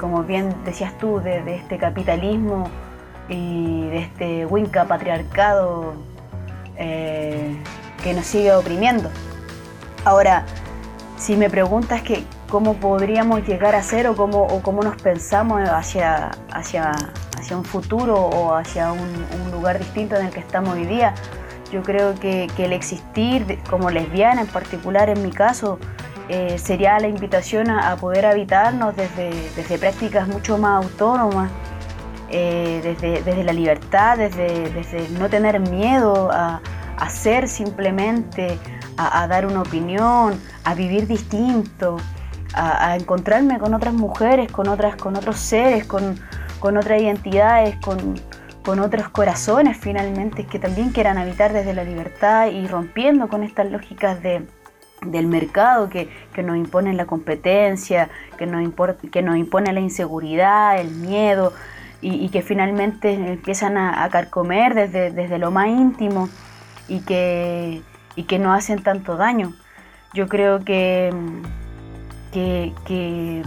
como 0.00 0.24
bien 0.24 0.52
decías 0.64 0.98
tú, 0.98 1.20
de 1.20 1.54
este 1.54 1.78
capitalismo 1.78 2.68
y 3.28 3.86
de 3.88 3.98
este 3.98 4.46
winca 4.46 4.84
patriarcado 4.84 5.94
eh, 6.76 7.56
que 8.02 8.14
nos 8.14 8.26
sigue 8.26 8.52
oprimiendo. 8.52 9.10
Ahora, 10.04 10.44
si 11.16 11.36
me 11.36 11.48
preguntas 11.48 12.02
que 12.02 12.24
cómo 12.48 12.74
podríamos 12.74 13.46
llegar 13.46 13.74
a 13.74 13.82
ser 13.82 14.06
o 14.06 14.14
cómo, 14.14 14.46
cómo 14.62 14.82
nos 14.82 15.00
pensamos 15.00 15.68
hacia, 15.68 16.30
hacia, 16.52 16.92
hacia 17.38 17.56
un 17.56 17.64
futuro 17.64 18.14
o 18.14 18.54
hacia 18.54 18.92
un, 18.92 19.50
lugar 19.50 19.78
distinto 19.78 20.16
en 20.16 20.26
el 20.26 20.32
que 20.32 20.40
estamos 20.40 20.74
hoy 20.74 20.84
día, 20.84 21.14
yo 21.72 21.82
creo 21.82 22.14
que, 22.16 22.48
el 22.58 22.72
existir 22.72 23.58
como 23.70 23.90
lesbiana 23.90 24.42
en 24.42 24.46
particular 24.48 25.08
en 25.08 25.22
mi 25.22 25.30
caso 25.30 25.78
eh, 26.28 26.58
sería 26.58 26.98
la 26.98 27.08
invitación 27.08 27.70
a, 27.70 27.92
a 27.92 27.96
poder 27.96 28.26
habitarnos 28.26 28.94
desde, 28.96 29.30
desde 29.56 29.78
prácticas 29.78 30.28
mucho 30.28 30.58
más 30.58 30.84
autónomas, 30.84 31.50
eh, 32.30 32.80
desde, 32.82 33.22
desde 33.22 33.44
la 33.44 33.52
libertad, 33.52 34.18
desde, 34.18 34.70
desde 34.70 35.08
no 35.18 35.28
tener 35.28 35.60
miedo 35.60 36.30
a, 36.32 36.60
a 36.96 37.10
ser 37.10 37.48
simplemente, 37.48 38.58
a, 38.96 39.26
dar 39.26 39.46
una 39.46 39.62
opinión, 39.62 40.40
a 40.64 40.74
vivir 40.74 41.06
distinto, 41.06 41.96
a, 42.54 42.90
a 42.90 42.96
encontrarme 42.96 43.58
con 43.58 43.74
otras 43.74 43.94
mujeres, 43.94 44.50
con, 44.52 44.68
otras, 44.68 44.96
con 44.96 45.16
otros 45.16 45.36
seres, 45.36 45.84
con, 45.84 46.18
con 46.60 46.76
otras 46.76 47.00
identidades, 47.00 47.76
con, 47.80 48.14
con 48.64 48.78
otros 48.80 49.08
corazones 49.08 49.76
finalmente 49.76 50.46
que 50.46 50.58
también 50.58 50.90
quieran 50.90 51.18
habitar 51.18 51.52
desde 51.52 51.74
la 51.74 51.84
libertad 51.84 52.46
y 52.46 52.66
rompiendo 52.66 53.28
con 53.28 53.42
estas 53.42 53.70
lógicas 53.70 54.22
de, 54.22 54.46
del 55.04 55.26
mercado 55.26 55.88
que, 55.90 56.08
que 56.32 56.42
nos 56.42 56.56
imponen 56.56 56.96
la 56.96 57.04
competencia, 57.04 58.08
que 58.38 58.46
nos, 58.46 58.62
impor- 58.62 58.96
que 59.10 59.20
nos 59.22 59.36
impone 59.36 59.72
la 59.72 59.80
inseguridad, 59.80 60.80
el 60.80 60.90
miedo 60.92 61.52
y, 62.08 62.28
que 62.28 62.42
finalmente 62.42 63.12
empiezan 63.14 63.76
a, 63.78 64.08
carcomer 64.10 64.74
desde, 64.74 65.10
desde 65.10 65.38
lo 65.38 65.50
más 65.50 65.68
íntimo 65.68 66.28
y 66.88 67.00
que, 67.00 67.82
y 68.16 68.24
que 68.24 68.38
no 68.38 68.52
hacen 68.52 68.82
tanto 68.82 69.16
daño. 69.16 69.54
Yo 70.12 70.28
creo 70.28 70.64
que, 70.64 71.12
que, 72.32 72.72
que, 72.86 73.42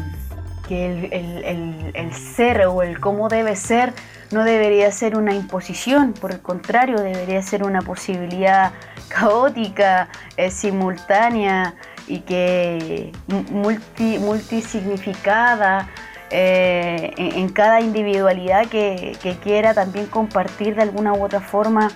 el, 0.69 1.13
el- 1.13 1.91
el- 1.95 2.13
ser 2.13 2.65
o 2.65 2.81
el 2.83 2.99
cómo 2.99 3.29
debe 3.29 3.55
ser 3.55 3.93
no 4.31 4.43
debería 4.43 4.91
ser 4.91 5.15
una 5.15 5.33
imposición, 5.33 6.11
por 6.13 6.31
el 6.31 6.41
contrario, 6.41 6.99
debería 6.99 7.41
ser 7.41 7.63
una 7.63 7.81
posibilidad 7.81 8.73
caótica, 9.07 10.09
eh, 10.35 10.49
simultánea 10.51 11.73
y 12.07 12.19
que 12.19 13.13
mu- 13.27 13.43
multi, 13.63 14.19
multisignificada 14.19 15.87
eh, 16.29 17.13
en, 17.17 17.49
cada 17.49 17.79
individualidad 17.81 18.67
que, 18.67 19.17
quiera 19.41 19.73
también 19.73 20.07
compartir 20.07 20.75
de 20.75 20.83
alguna 20.83 21.13
u 21.13 21.23
otra 21.23 21.39
forma 21.39 21.89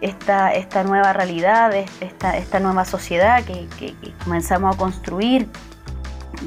esta, 0.00 0.52
esta 0.54 0.84
nueva 0.84 1.12
realidad, 1.12 1.74
es- 1.74 1.90
esta, 2.00 2.36
esta 2.36 2.60
nueva 2.60 2.84
sociedad 2.84 3.42
que, 3.44 3.66
comenzamos 4.24 4.74
a 4.74 4.78
construir 4.78 5.48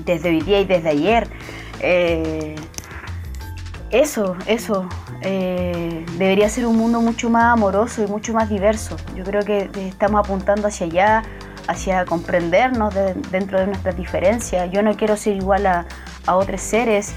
desde 0.06 0.30
hoy 0.30 0.42
día 0.42 0.60
y 0.62 0.66
desde 0.66 0.90
ayer. 0.90 1.28
Eh, 1.80 2.56
eso, 3.90 4.36
eso. 4.48 4.88
eh, 5.22 6.06
debería 6.18 6.50
ser 6.50 6.66
un 6.66 6.78
mundo 6.78 7.02
mucho 7.02 7.30
más 7.30 7.46
amoroso 7.54 8.04
y 8.04 8.08
mucho 8.08 8.34
más 8.34 8.50
diverso. 8.50 8.98
Yo 9.16 9.24
creo 9.24 9.44
que 9.44 9.70
estamos 9.88 10.20
apuntando 10.20 10.68
hacia 10.68 10.86
allá, 10.88 11.24
hacia 11.68 12.06
comprendernos 12.06 12.94
de- 12.94 13.14
dentro 13.32 13.60
de 13.60 13.68
nuestras 13.68 13.96
diferencias. 13.96 14.70
Yo 14.72 14.82
no 14.84 14.96
quiero 14.96 15.16
ser 15.18 15.36
igual 15.38 15.66
a, 15.66 15.86
a 16.28 16.36
otros 16.36 16.62
seres. 16.62 17.14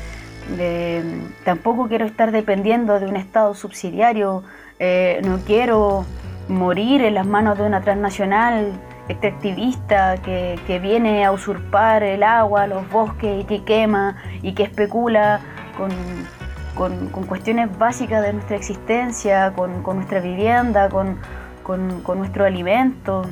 tampoco 1.45 1.87
quiero 1.89 2.07
estar 2.07 2.33
dependiendo 2.33 2.99
de 2.99 3.07
un 3.07 3.17
Estado 3.17 3.55
subsidiario. 3.55 4.43
eh, 4.79 5.21
no 5.25 5.39
quiero 5.45 6.05
morir 6.49 7.03
en 7.03 7.15
las 7.15 7.27
manos 7.27 7.59
de 7.59 7.65
una 7.65 7.81
transnacional 7.83 8.73
extractivista 9.09 10.17
que, 10.19 10.59
que 10.67 10.79
viene 10.79 11.25
a 11.25 11.33
usurpar 11.33 12.03
el 12.03 12.23
agua, 12.23 12.67
los 12.67 12.89
bosques 12.91 13.43
y 13.43 13.45
que 13.45 13.63
quema 13.65 14.17
y 14.43 14.55
que 14.55 14.63
especula 14.65 15.41
con, 15.77 15.91
con- 17.11 17.27
cuestiones 17.27 17.77
básicas 17.79 18.23
de 18.23 18.33
nuestra 18.33 18.57
existencia, 18.57 19.53
con, 19.55 19.83
con 19.83 19.97
nuestra 19.97 20.21
vivienda, 20.21 20.89
con 20.89 21.19
nuestro 22.19 22.45
alimento, 22.45 23.23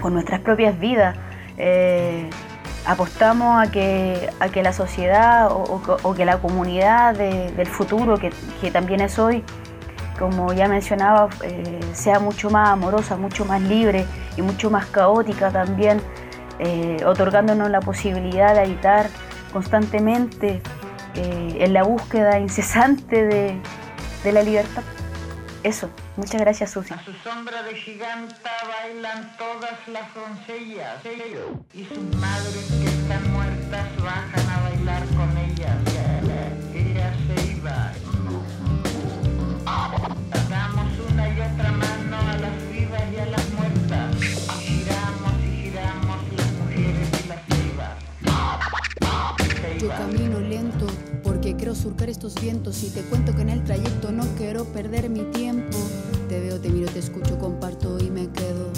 con 0.00 0.14
nuestras 0.14 0.40
propias 0.40 0.78
vidas. 0.78 1.16
Eh, 1.56 2.30
apostamos 2.88 3.62
a 3.64 3.70
que, 3.70 4.30
a 4.40 4.48
que 4.48 4.62
la 4.62 4.72
sociedad 4.72 5.48
o, 5.52 6.14
que 6.16 6.24
la 6.24 6.38
comunidad 6.38 7.14
de- 7.14 7.52
del 7.52 7.66
futuro, 7.66 8.16
que, 8.18 8.32
que 8.60 8.70
también 8.70 9.00
es 9.02 9.18
hoy, 9.18 9.44
como 10.18 10.52
ya 10.54 10.66
mencionaba, 10.68 11.28
eh, 11.42 11.80
sea 11.92 12.18
mucho 12.18 12.50
más 12.50 12.70
amorosa, 12.70 13.16
mucho 13.16 13.44
más 13.44 13.60
libre 13.60 14.06
y 14.36 14.42
mucho 14.42 14.70
más 14.70 14.86
caótica 14.86 15.50
también, 15.50 16.00
eh, 16.58 16.96
otorgándonos 17.06 17.70
la 17.70 17.80
posibilidad 17.80 18.54
de 18.54 18.60
habitar 18.62 19.06
constantemente 19.52 20.60
eh, 21.14 21.56
en 21.60 21.72
la 21.74 21.82
búsqueda 21.84 22.38
incesante 22.40 23.24
de, 23.26 23.60
de 24.24 24.32
la 24.32 24.42
libertad. 24.42 24.82
Eso, 25.64 25.90
muchas 26.16 26.40
gracias 26.40 26.70
Susi. 26.70 26.94
A 26.94 27.04
su 27.04 27.12
sombra 27.14 27.62
de 27.64 27.74
giganta 27.74 28.50
bailan 28.68 29.36
todas 29.36 29.88
las 29.88 30.14
doncellas 30.14 31.04
y 31.74 31.84
sus 31.84 32.16
madres 32.16 32.66
que 32.80 32.86
están 32.86 33.32
muertas 33.32 33.86
bajan 34.02 34.48
a 34.50 34.60
bailar 34.62 35.04
con 35.08 35.36
ellas. 35.36 35.76
Ella 36.74 37.12
se 37.26 37.50
iba. 37.52 37.92
Damos 40.48 40.92
una 41.10 41.28
y 41.28 41.40
otra 41.40 41.72
mano 41.72 42.16
a 42.16 42.36
las 42.38 42.70
vivas 42.72 43.02
y 43.12 43.16
a 43.18 43.26
las 43.26 43.50
muertas. 43.50 44.16
Y 44.16 44.62
giramos 44.62 45.32
y 45.44 45.62
giramos 45.62 46.32
las 46.36 46.52
mujeres 46.52 47.08
y 47.24 47.28
las 47.28 47.46
vivas. 47.48 47.94
Yo 49.78 49.88
camino 49.88 50.37
surcar 51.78 52.10
estos 52.10 52.34
vientos 52.34 52.82
y 52.82 52.90
te 52.90 53.02
cuento 53.02 53.34
que 53.34 53.42
en 53.42 53.50
el 53.50 53.62
trayecto 53.62 54.10
no 54.10 54.24
quiero 54.36 54.64
perder 54.64 55.08
mi 55.08 55.22
tiempo. 55.30 55.78
Te 56.28 56.40
veo, 56.40 56.60
te 56.60 56.70
miro, 56.70 56.90
te 56.90 56.98
escucho, 56.98 57.38
comparto 57.38 57.98
y 57.98 58.10
me 58.10 58.28
quedo. 58.28 58.70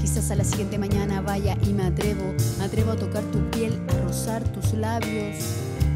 Quizás 0.00 0.30
a 0.30 0.36
la 0.36 0.44
siguiente 0.44 0.78
mañana 0.78 1.22
vaya 1.22 1.56
y 1.66 1.72
me 1.72 1.84
atrevo, 1.84 2.34
me 2.58 2.64
atrevo 2.64 2.92
a 2.92 2.96
tocar 2.96 3.24
tu 3.24 3.38
piel, 3.50 3.80
a 3.88 4.04
rozar 4.04 4.44
tus 4.52 4.74
labios. 4.74 5.36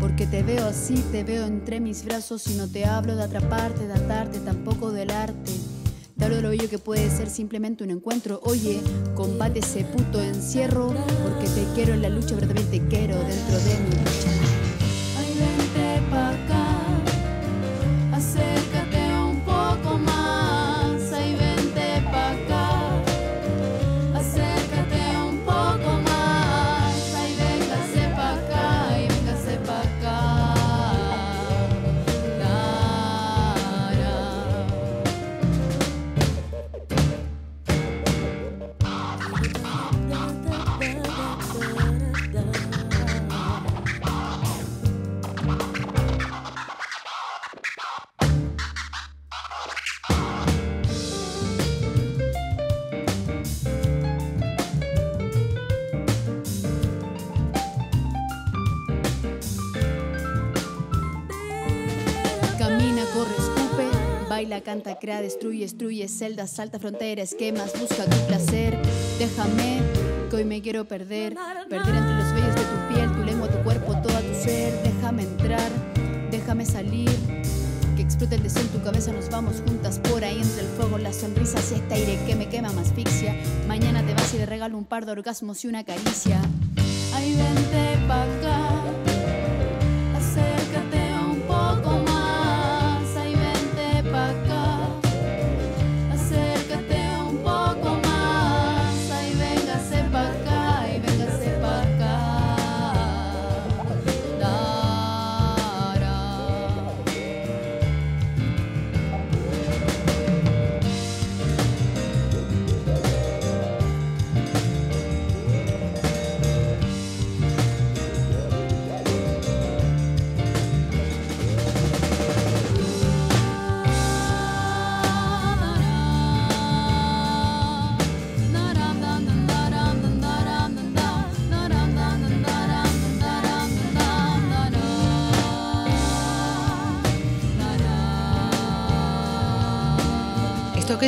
Porque 0.00 0.26
te 0.26 0.42
veo 0.42 0.66
así, 0.66 0.94
te 1.12 1.22
veo 1.22 1.46
entre 1.46 1.80
mis 1.80 2.04
brazos 2.04 2.46
y 2.46 2.54
no 2.54 2.66
te 2.66 2.86
hablo 2.86 3.14
de 3.14 3.24
atraparte, 3.24 3.86
de 3.86 3.92
atarte, 3.92 4.38
tampoco 4.40 4.90
del 4.90 5.10
arte. 5.10 5.52
Te 6.16 6.24
hablo 6.24 6.36
de 6.36 6.42
lo 6.42 6.48
bello 6.48 6.70
que 6.70 6.78
puede 6.78 7.10
ser 7.10 7.28
simplemente 7.28 7.84
un 7.84 7.90
encuentro. 7.90 8.40
Oye, 8.44 8.80
combate 9.14 9.58
ese 9.58 9.84
puto 9.84 10.22
encierro, 10.22 10.94
porque 11.22 11.48
te 11.48 11.66
quiero 11.74 11.92
en 11.94 12.02
la 12.02 12.08
lucha, 12.08 12.36
pero 12.38 12.62
te 12.62 12.80
quiero 12.88 13.16
dentro 13.16 13.58
de 13.58 13.78
mi. 13.80 14.47
Ay, 16.18 16.36
vente 16.36 16.57
Crea, 65.00 65.20
destruye, 65.22 65.62
destruye 65.62 66.08
celdas, 66.08 66.50
salta 66.50 66.78
fronteras, 66.78 67.32
esquemas, 67.32 67.72
busca 67.78 68.04
tu 68.04 68.26
placer. 68.26 68.76
Déjame, 69.18 69.80
que 70.28 70.36
hoy 70.36 70.44
me 70.44 70.60
quiero 70.60 70.86
perder. 70.86 71.36
Perder 71.68 71.94
entre 71.94 72.14
los 72.14 72.34
vellos 72.34 72.54
de 72.54 72.62
tu 72.62 72.94
piel, 72.94 73.12
tu 73.12 73.24
lengua, 73.24 73.48
tu 73.48 73.62
cuerpo, 73.62 73.92
todo 74.02 74.18
tu 74.18 74.34
ser. 74.34 74.82
Déjame 74.82 75.22
entrar, 75.22 75.70
déjame 76.30 76.64
salir. 76.66 77.10
Que 77.96 78.02
explote 78.02 78.34
el 78.34 78.42
deseo 78.42 78.62
en 78.62 78.68
tu 78.68 78.82
cabeza, 78.82 79.12
nos 79.12 79.30
vamos 79.30 79.62
juntas 79.66 79.98
por 80.00 80.24
ahí 80.24 80.40
entre 80.40 80.62
el 80.62 80.68
fuego, 80.68 80.98
las 80.98 81.16
sonrisas 81.16 81.70
y 81.72 81.74
este 81.76 81.94
aire 81.94 82.18
que 82.26 82.34
me 82.34 82.48
quema, 82.48 82.72
me 82.72 82.80
asfixia. 82.80 83.36
Mañana 83.66 84.04
te 84.04 84.14
vas 84.14 84.34
y 84.34 84.38
te 84.38 84.46
regalo 84.46 84.76
un 84.76 84.84
par 84.84 85.06
de 85.06 85.12
orgasmos 85.12 85.64
y 85.64 85.68
una 85.68 85.84
caricia. 85.84 86.40
Vente 87.38 87.67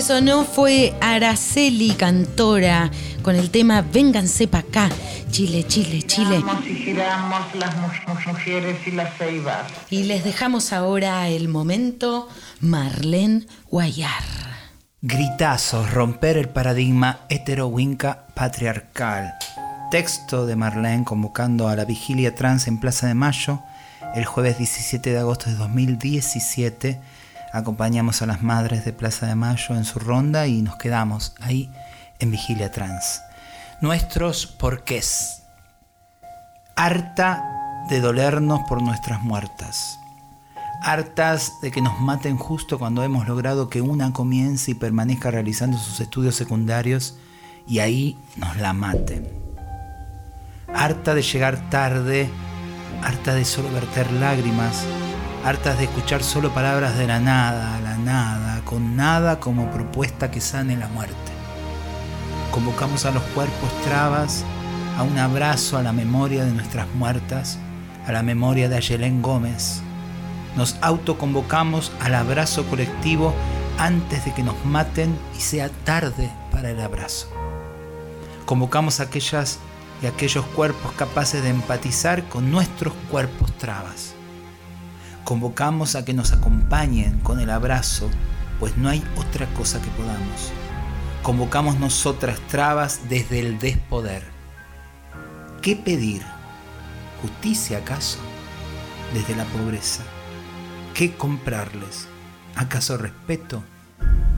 que 0.01 0.07
sonó 0.07 0.47
fue 0.47 0.95
Araceli 1.03 1.91
Cantora 1.91 2.91
con 3.21 3.37
el 3.37 3.51
tema 3.51 3.83
Vénganse 3.83 4.49
pa' 4.49 4.61
acá. 4.61 4.89
Chile, 5.31 5.67
Chile, 5.69 6.01
Chile. 6.07 6.37
Giramos 6.39 6.67
y 6.67 6.75
giramos 6.75 7.55
las 7.55 7.77
mu- 7.77 7.89
mu- 8.15 8.33
mujeres 8.33 8.79
y 8.87 8.93
las 8.93 9.15
ceibas. 9.19 9.71
Y 9.91 10.05
les 10.05 10.25
dejamos 10.25 10.73
ahora 10.73 11.29
el 11.29 11.49
momento 11.49 12.29
Marlene 12.61 13.47
Guayar. 13.71 14.23
Gritazos, 15.03 15.91
romper 15.93 16.39
el 16.39 16.49
paradigma 16.49 17.21
hetero-winca 17.29 18.25
patriarcal. 18.35 19.35
Texto 19.91 20.47
de 20.47 20.57
Marlene 20.57 21.05
convocando 21.05 21.69
a 21.69 21.77
la 21.77 21.85
vigilia 21.85 22.35
trans 22.35 22.69
en 22.69 22.81
Plaza 22.81 23.07
de 23.07 23.13
Mayo 23.15 23.61
el 24.15 24.25
jueves 24.25 24.57
17 24.57 25.11
de 25.11 25.19
agosto 25.19 25.51
de 25.51 25.57
2017. 25.57 26.99
Acompañamos 27.53 28.23
a 28.23 28.27
las 28.27 28.43
madres 28.43 28.85
de 28.85 28.93
Plaza 28.93 29.27
de 29.27 29.35
Mayo 29.35 29.75
en 29.75 29.85
su 29.85 29.99
ronda 29.99 30.47
y 30.47 30.63
nos 30.63 30.77
quedamos 30.77 31.35
ahí 31.41 31.71
en 32.19 32.31
vigilia 32.31 32.71
trans. 32.71 33.23
Nuestros 33.81 34.47
porqués. 34.47 35.43
Harta 36.77 37.43
de 37.89 38.01
dolernos 38.01 38.61
por 38.69 38.83
nuestras 38.83 39.21
muertas 39.23 40.01
hartas 40.81 41.61
de 41.61 41.71
que 41.71 41.83
nos 41.83 42.01
maten 42.01 42.37
justo 42.37 42.79
cuando 42.79 43.03
hemos 43.03 43.29
logrado 43.29 43.69
que 43.69 43.81
una 43.81 44.13
comience 44.13 44.71
y 44.71 44.75
permanezca 44.75 45.31
realizando 45.31 45.79
sus 45.79 46.01
estudios 46.01 46.35
secundarios 46.35 47.17
y 47.67 47.81
ahí 47.81 48.19
nos 48.37 48.57
la 48.57 48.73
maten. 48.73 49.29
Harta 50.75 51.15
de 51.15 51.23
llegar 51.23 51.69
tarde, 51.71 52.31
harta 53.03 53.35
de 53.35 53.45
solo 53.45 53.71
verter 53.73 54.11
lágrimas, 54.13 54.85
hartas 55.45 55.79
de 55.79 55.85
escuchar 55.85 56.23
solo 56.23 56.53
palabras 56.53 56.97
de 56.97 57.07
la 57.07 57.21
nada, 57.21 57.81
la 57.81 57.97
nada, 57.97 58.61
con 58.65 58.97
nada 58.97 59.41
como 59.41 59.71
propuesta 59.71 60.31
que 60.31 60.41
sane 60.41 60.77
la 60.77 60.89
muerte. 60.89 61.15
Convocamos 62.51 63.05
a 63.07 63.11
los 63.11 63.23
cuerpos 63.35 63.71
trabas 63.85 64.45
a 64.99 65.03
un 65.03 65.19
abrazo 65.19 65.79
a 65.79 65.83
la 65.83 65.93
memoria 65.93 66.45
de 66.45 66.53
nuestras 66.53 66.87
muertas, 66.95 67.59
a 68.07 68.13
la 68.13 68.23
memoria 68.23 68.69
de 68.69 68.77
Ayelén 68.77 69.23
Gómez, 69.23 69.83
nos 70.57 70.77
autoconvocamos 70.81 71.93
al 72.01 72.15
abrazo 72.15 72.65
colectivo 72.65 73.35
antes 73.79 74.25
de 74.25 74.35
que 74.35 74.43
nos 74.43 74.63
maten 74.65 75.17
y 75.37 75.41
sea 75.41 75.69
tarde 75.85 76.31
para 76.51 76.71
el 76.71 76.81
abrazo. 76.81 77.29
Convocamos 78.47 79.01
a 79.01 79.05
aquellas 79.05 79.59
y 80.03 80.07
aquellos 80.07 80.45
cuerpos 80.47 80.93
capaces 80.93 81.43
de 81.43 81.51
empatizar 81.51 82.25
con 82.29 82.51
nuestros 82.51 82.95
cuerpos 83.11 83.53
trabas. 83.59 84.15
Convocamos 85.31 85.95
a 85.95 86.05
que 86.05 86.13
nos 86.13 86.33
acompañen 86.33 87.21
con 87.21 87.39
el 87.39 87.51
abrazo, 87.51 88.11
pues 88.59 88.77
no 88.77 88.89
hay 88.89 89.01
otra 89.17 89.47
cosa 89.55 89.81
que 89.81 89.89
podamos. 89.91 90.51
Convocamos 91.23 91.79
nosotras 91.79 92.41
trabas 92.49 93.03
desde 93.09 93.39
el 93.39 93.61
despoder. 93.61 94.25
¿Qué 95.63 95.77
pedir? 95.77 96.23
¿Justicia 97.23 97.79
acaso? 97.79 98.19
Desde 99.15 99.37
la 99.37 99.45
pobreza. 99.45 100.03
¿Qué 100.95 101.15
comprarles? 101.15 102.09
¿Acaso 102.57 102.97
respeto? 102.97 103.63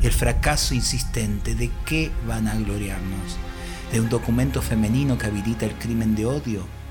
El 0.02 0.12
fracaso 0.12 0.74
insistente, 0.74 1.54
¿de 1.54 1.70
qué 1.86 2.10
van 2.28 2.48
a 2.48 2.54
gloriarnos? 2.54 3.38
¿De 3.90 3.98
un 3.98 4.10
documento 4.10 4.60
femenino 4.60 5.16
que 5.16 5.24
habilita 5.24 5.64
el 5.64 5.72
crimen 5.72 6.14
de 6.14 6.26
odio? 6.26 6.81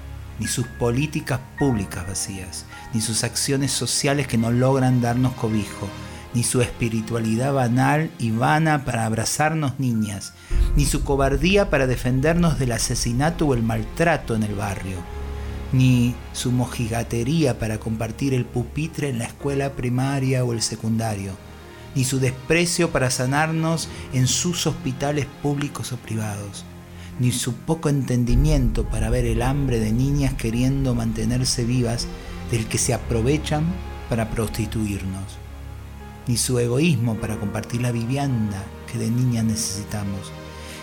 Ni 0.41 0.47
sus 0.47 0.65
políticas 0.65 1.39
públicas 1.59 2.07
vacías, 2.07 2.65
ni 2.95 2.99
sus 2.99 3.23
acciones 3.23 3.71
sociales 3.71 4.25
que 4.25 4.39
no 4.39 4.49
logran 4.49 4.99
darnos 4.99 5.33
cobijo, 5.33 5.87
ni 6.33 6.41
su 6.41 6.63
espiritualidad 6.63 7.53
banal 7.53 8.09
y 8.17 8.31
vana 8.31 8.83
para 8.83 9.05
abrazarnos 9.05 9.79
niñas, 9.79 10.33
ni 10.75 10.85
su 10.85 11.03
cobardía 11.03 11.69
para 11.69 11.85
defendernos 11.85 12.57
del 12.57 12.71
asesinato 12.71 13.45
o 13.45 13.53
el 13.53 13.61
maltrato 13.61 14.33
en 14.33 14.41
el 14.41 14.55
barrio 14.55 14.97
ni 15.73 16.15
su 16.33 16.51
mojigatería 16.51 17.59
para 17.59 17.79
compartir 17.79 18.33
el 18.33 18.45
pupitre 18.45 19.09
en 19.09 19.19
la 19.19 19.25
escuela 19.25 19.73
primaria 19.73 20.43
o 20.43 20.53
el 20.53 20.61
secundario, 20.63 21.33
ni 21.95 22.03
su 22.03 22.19
desprecio 22.19 22.89
para 22.89 23.11
sanarnos 23.11 23.87
en 24.11 24.27
sus 24.27 24.67
hospitales 24.67 25.27
públicos 25.41 25.93
o 25.93 25.97
privados, 25.97 26.65
ni 27.19 27.31
su 27.31 27.53
poco 27.53 27.89
entendimiento 27.89 28.85
para 28.85 29.09
ver 29.09 29.25
el 29.25 29.41
hambre 29.41 29.79
de 29.79 29.91
niñas 29.91 30.33
queriendo 30.33 30.95
mantenerse 30.95 31.65
vivas 31.65 32.07
del 32.51 32.67
que 32.67 32.77
se 32.77 32.93
aprovechan 32.93 33.65
para 34.09 34.29
prostituirnos, 34.29 35.37
ni 36.27 36.37
su 36.37 36.59
egoísmo 36.59 37.15
para 37.15 37.37
compartir 37.39 37.81
la 37.81 37.91
vivienda 37.91 38.63
que 38.91 38.97
de 38.97 39.09
niñas 39.09 39.45
necesitamos, 39.45 40.31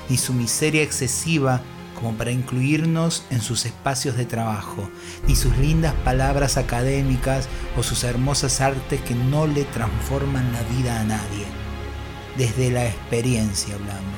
ni 0.08 0.16
su 0.16 0.32
miseria 0.32 0.82
excesiva 0.82 1.60
como 1.98 2.16
para 2.16 2.30
incluirnos 2.30 3.24
en 3.30 3.40
sus 3.40 3.66
espacios 3.66 4.16
de 4.16 4.24
trabajo, 4.24 4.88
ni 5.26 5.34
sus 5.34 5.56
lindas 5.58 5.94
palabras 6.04 6.56
académicas 6.56 7.48
o 7.76 7.82
sus 7.82 8.04
hermosas 8.04 8.60
artes 8.60 9.00
que 9.00 9.14
no 9.14 9.46
le 9.46 9.64
transforman 9.64 10.52
la 10.52 10.62
vida 10.62 11.00
a 11.00 11.04
nadie. 11.04 11.46
Desde 12.36 12.70
la 12.70 12.86
experiencia 12.86 13.74
hablamos, 13.74 14.17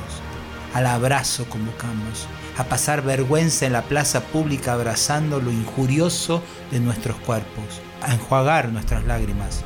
al 0.74 0.86
abrazo 0.86 1.46
convocamos, 1.48 2.26
a 2.56 2.64
pasar 2.64 3.02
vergüenza 3.02 3.66
en 3.66 3.72
la 3.72 3.82
plaza 3.82 4.20
pública 4.20 4.72
abrazando 4.72 5.40
lo 5.40 5.50
injurioso 5.50 6.42
de 6.70 6.80
nuestros 6.80 7.16
cuerpos, 7.18 7.80
a 8.02 8.14
enjuagar 8.14 8.68
nuestras 8.70 9.04
lágrimas. 9.04 9.62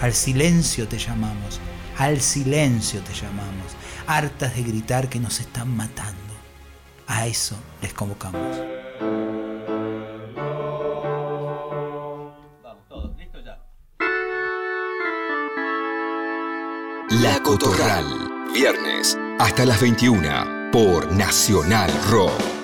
Al 0.00 0.14
silencio 0.14 0.88
te 0.88 0.98
llamamos, 0.98 1.60
al 1.98 2.20
silencio 2.20 3.00
te 3.02 3.12
llamamos, 3.12 3.76
hartas 4.06 4.54
de 4.54 4.62
gritar 4.62 5.08
que 5.08 5.20
nos 5.20 5.40
están 5.40 5.76
matando. 5.76 6.16
A 7.06 7.26
eso 7.26 7.56
les 7.82 7.92
convocamos. 7.92 8.58
La 17.10 17.42
Cotorral. 17.42 18.04
Viernes 18.54 19.18
hasta 19.38 19.64
las 19.64 19.80
21 19.80 20.70
por 20.72 21.10
Nacional 21.12 21.90
Rock. 22.10 22.57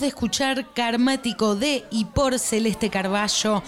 De 0.00 0.06
escuchar 0.06 0.72
Karmático 0.72 1.54
de 1.54 1.84
y 1.90 2.06
por 2.06 2.38
Celeste 2.38 2.88
Carballo, 2.88 3.62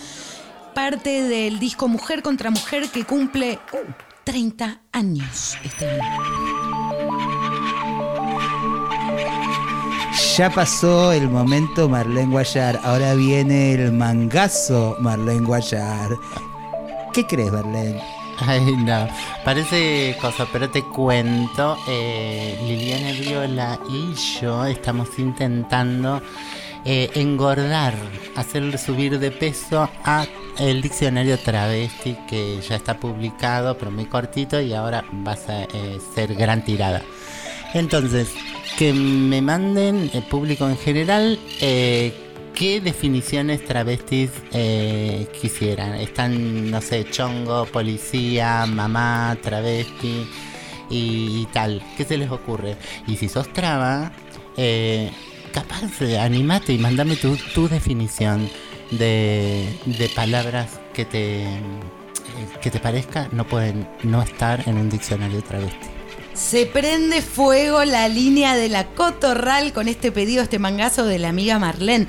parte 0.74 1.22
del 1.22 1.58
disco 1.58 1.86
Mujer 1.86 2.22
contra 2.22 2.50
Mujer 2.50 2.88
que 2.88 3.04
cumple 3.04 3.58
uh, 3.72 3.92
30 4.24 4.80
años 4.92 5.58
este 5.62 5.90
año. 5.90 6.02
Ya 10.36 10.48
pasó 10.48 11.12
el 11.12 11.28
momento 11.28 11.90
Marlene 11.90 12.32
Guayar, 12.32 12.80
ahora 12.84 13.14
viene 13.14 13.74
el 13.74 13.92
mangazo 13.92 14.96
Marlene 15.00 15.44
Guayar. 15.46 16.16
¿Qué 17.12 17.26
crees, 17.26 17.52
Marlene? 17.52 18.02
Ay, 18.46 18.76
no. 18.76 19.08
Parece 19.44 20.16
cosa, 20.20 20.46
pero 20.52 20.70
te 20.70 20.82
cuento. 20.82 21.76
eh, 21.88 22.58
Liliana 22.66 23.12
Viola 23.12 23.78
y 23.88 24.14
yo 24.40 24.64
estamos 24.66 25.18
intentando 25.18 26.22
eh, 26.84 27.10
engordar, 27.14 27.94
hacer 28.36 28.76
subir 28.78 29.18
de 29.18 29.30
peso 29.30 29.88
a 30.04 30.26
el 30.58 30.82
diccionario 30.82 31.38
travesti 31.38 32.16
que 32.28 32.60
ya 32.60 32.76
está 32.76 32.98
publicado, 32.98 33.76
pero 33.76 33.90
muy 33.90 34.04
cortito 34.06 34.60
y 34.60 34.72
ahora 34.72 35.04
va 35.26 35.32
a 35.32 35.62
eh, 35.62 35.98
ser 36.14 36.34
gran 36.34 36.64
tirada. 36.64 37.02
Entonces, 37.72 38.28
que 38.78 38.92
me 38.92 39.42
manden 39.42 40.10
el 40.12 40.22
público 40.24 40.68
en 40.68 40.76
general 40.76 41.38
eh, 41.60 42.23
qué 42.54 42.80
definiciones 42.80 43.64
travestis 43.64 44.30
eh, 44.52 45.26
quisieran. 45.40 45.94
Están, 45.94 46.70
no 46.70 46.80
sé, 46.80 47.06
chongo, 47.10 47.66
policía, 47.66 48.64
mamá, 48.66 49.36
travesti 49.42 50.26
y, 50.88 51.46
tal. 51.52 51.82
¿Qué 51.96 52.04
se 52.04 52.16
les 52.16 52.30
ocurre? 52.30 52.76
Y 53.06 53.16
si 53.16 53.28
sos 53.28 53.52
traba, 53.52 54.12
eh, 54.56 55.10
capaz 55.52 56.00
eh, 56.00 56.18
animate 56.18 56.72
y 56.72 56.78
mandame 56.78 57.16
tu, 57.16 57.36
tu 57.54 57.68
definición 57.68 58.48
de, 58.90 59.68
de 59.86 60.08
palabras 60.10 60.80
que 60.92 61.04
te, 61.04 61.46
que 62.62 62.70
te 62.70 62.78
parezca 62.78 63.28
no 63.32 63.46
pueden 63.46 63.88
no 64.02 64.22
estar 64.22 64.62
en 64.68 64.78
un 64.78 64.88
diccionario 64.88 65.42
travesti. 65.42 65.88
Se 66.34 66.66
prende 66.66 67.22
fuego 67.22 67.84
la 67.84 68.08
línea 68.08 68.56
de 68.56 68.68
la 68.68 68.86
Cotorral 68.88 69.72
con 69.72 69.86
este 69.86 70.10
pedido, 70.10 70.42
este 70.42 70.58
mangazo 70.58 71.04
de 71.04 71.20
la 71.20 71.28
amiga 71.28 71.60
Marlene. 71.60 72.08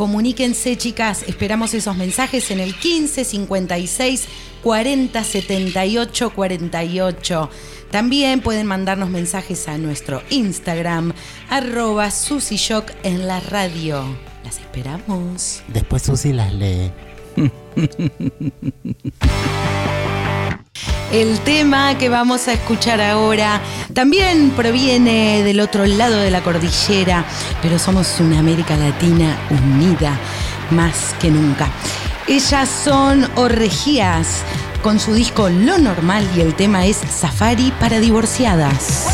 Comuníquense, 0.00 0.78
chicas. 0.78 1.24
Esperamos 1.28 1.74
esos 1.74 1.94
mensajes 1.94 2.50
en 2.50 2.58
el 2.58 2.74
15 2.74 3.22
56 3.22 4.28
40 4.62 5.22
78 5.22 6.30
48. 6.30 7.50
También 7.90 8.40
pueden 8.40 8.66
mandarnos 8.66 9.10
mensajes 9.10 9.68
a 9.68 9.76
nuestro 9.76 10.22
Instagram, 10.30 11.12
arroba 11.50 12.10
susishock 12.10 12.90
en 13.02 13.26
la 13.26 13.40
radio. 13.40 14.02
Las 14.42 14.60
esperamos. 14.60 15.62
Después 15.68 16.00
Susi 16.00 16.32
las 16.32 16.54
lee. 16.54 16.90
El 21.12 21.40
tema 21.40 21.98
que 21.98 22.08
vamos 22.08 22.46
a 22.46 22.52
escuchar 22.52 23.00
ahora 23.00 23.60
también 23.92 24.50
proviene 24.50 25.42
del 25.42 25.58
otro 25.58 25.84
lado 25.84 26.18
de 26.18 26.30
la 26.30 26.40
cordillera, 26.40 27.24
pero 27.60 27.80
somos 27.80 28.20
una 28.20 28.38
América 28.38 28.76
Latina 28.76 29.36
unida 29.50 30.16
más 30.70 31.14
que 31.20 31.32
nunca. 31.32 31.68
Ellas 32.28 32.68
son 32.68 33.28
Orregías 33.34 34.42
con 34.84 35.00
su 35.00 35.12
disco 35.12 35.48
Lo 35.48 35.78
Normal 35.78 36.24
y 36.36 36.42
el 36.42 36.54
tema 36.54 36.86
es 36.86 36.98
Safari 36.98 37.72
para 37.80 37.98
divorciadas. 37.98 39.06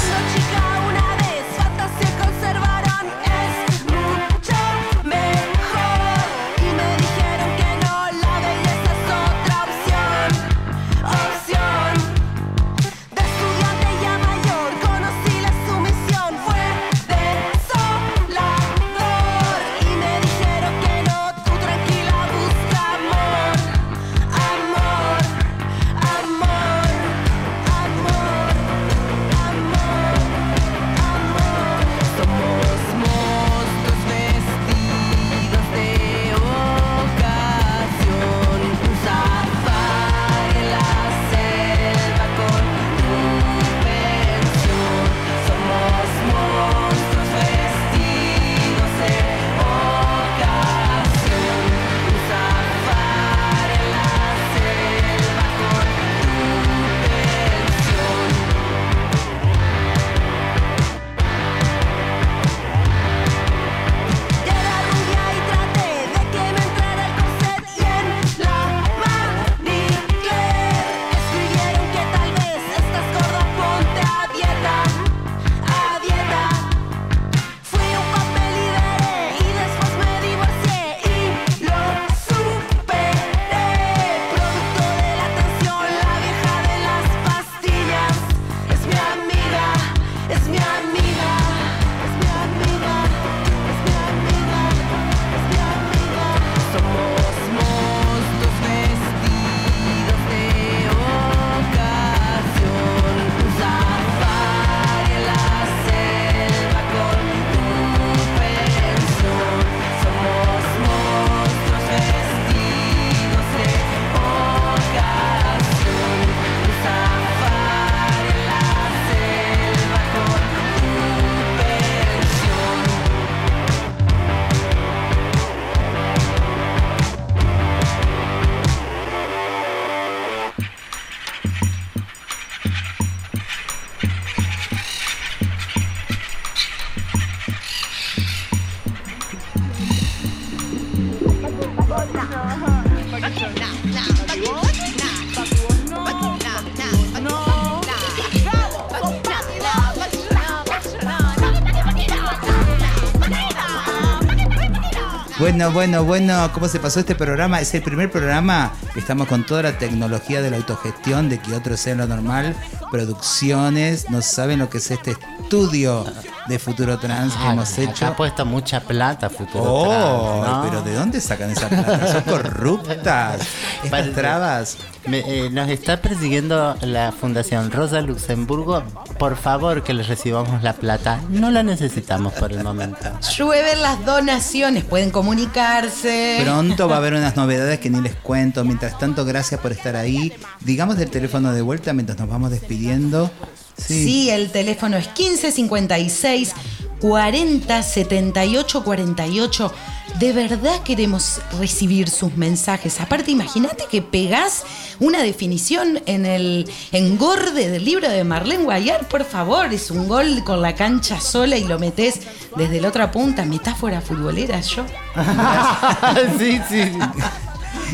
Bueno, 155.39 155.71
bueno, 155.71 156.03
bueno, 156.03 156.51
¿cómo 156.55 156.67
se 156.67 156.81
pasó 156.81 157.01
este 157.01 157.15
programa? 157.15 157.61
Es 157.61 157.75
el 157.75 157.83
primer 157.83 158.11
programa 158.11 158.73
que 158.95 159.01
estamos 159.01 159.29
con 159.29 159.45
toda 159.45 159.63
la 159.65 159.77
tecnología 159.79 160.41
de 160.41 160.51
la 160.51 160.57
autogestión, 160.57 161.29
de 161.29 161.39
que 161.39 161.55
otros 161.55 161.79
sean 161.79 161.99
lo 161.99 162.07
normal, 162.07 162.57
producciones, 162.91 164.09
no 164.09 164.23
saben 164.23 164.61
lo 164.61 164.71
que 164.71 164.79
es 164.79 164.91
este 164.91 165.11
estudio 165.11 166.07
de 166.49 166.59
Futuro 166.59 166.99
Trans 166.99 167.35
que 167.35 167.47
Ah, 167.49 167.53
hemos 167.53 167.77
hecho. 167.77 168.07
ha 168.07 168.17
puesto 168.17 168.47
mucha 168.47 168.81
plata 168.81 169.29
Futuro 169.29 169.63
Oh, 169.63 170.41
Trans, 170.43 170.57
¿no? 170.57 170.63
pero 170.71 170.83
¿de 170.83 170.95
dónde 170.95 171.21
sacan 171.21 171.51
esa 171.51 171.69
plata? 171.69 172.13
Son 172.13 172.23
corruptas. 172.27 173.41
Estas 173.85 174.13
trabas. 174.15 174.79
Me- 175.07 175.21
eh, 175.21 175.51
nos 175.51 175.69
está 175.69 176.01
persiguiendo 176.03 176.77
la 176.81 177.13
Fundación 177.13 177.71
Rosa 177.71 178.01
Luxemburgo. 178.01 178.83
Por 179.19 179.37
favor, 179.37 179.83
que 179.85 179.95
les 179.95 180.09
recibamos 180.09 180.63
la 180.63 180.73
plata. 180.73 181.21
No 181.29 181.51
la 181.51 181.63
necesitamos 181.63 182.33
por 182.35 182.53
el 182.53 182.63
momento. 182.65 183.09
Llueven 183.37 183.81
las 183.83 184.05
donaciones, 184.05 184.85
pueden 184.85 185.11
comunicarse. 185.11 186.41
Pronto 186.43 186.89
va 186.89 186.97
a 186.97 186.99
haber 186.99 187.15
unas 187.15 187.37
novedades 187.37 187.79
que 187.79 187.89
ni 187.91 188.01
les 188.01 188.15
cuento. 188.17 188.65
Mientras 188.65 188.99
tanto, 188.99 189.25
gracias 189.25 189.61
por 189.61 189.73
estar 189.73 189.95
ahí. 189.97 190.33
Digamos 190.61 190.97
del 190.97 191.11
teléfono 191.11 191.53
de 191.53 191.63
vuelta 191.63 191.93
mientras 191.93 192.19
nos 192.19 192.29
vamos 192.29 192.51
despidiendo. 192.51 193.31
Sí. 193.79 194.31
el 194.31 194.51
teléfono 194.51 194.97
es 194.97 195.07
1556 195.19 196.53
40 197.01 197.83
78 197.83 198.85
48. 198.85 199.73
De 200.19 200.33
verdad 200.33 200.83
queremos 200.83 201.41
recibir 201.59 202.09
sus 202.09 202.37
mensajes. 202.39 203.01
Aparte, 203.03 203.33
imagínate 203.33 203.85
que 203.91 204.01
pegás 204.01 204.63
una 205.01 205.23
definición 205.23 206.01
en 206.07 206.27
el 206.27 206.71
engorde 206.93 207.71
del 207.71 207.85
libro 207.85 208.09
de 208.09 208.25
Marlene 208.25 208.65
Guayar, 208.65 209.09
por 209.09 209.25
favor. 209.25 209.73
Es 209.73 209.91
un 209.91 210.09
gol 210.09 210.43
con 210.45 210.63
la 210.63 210.75
cancha 210.75 211.21
sola 211.21 211.57
y 211.57 211.65
lo 211.65 211.79
metés 211.79 212.21
desde 212.57 212.81
la 212.81 212.89
otra 212.89 213.11
punta. 213.11 213.45
Metáfora 213.45 214.01
futbolera, 214.01 214.61
yo. 214.61 214.85
sí, 216.39 216.61
sí. 216.69 216.93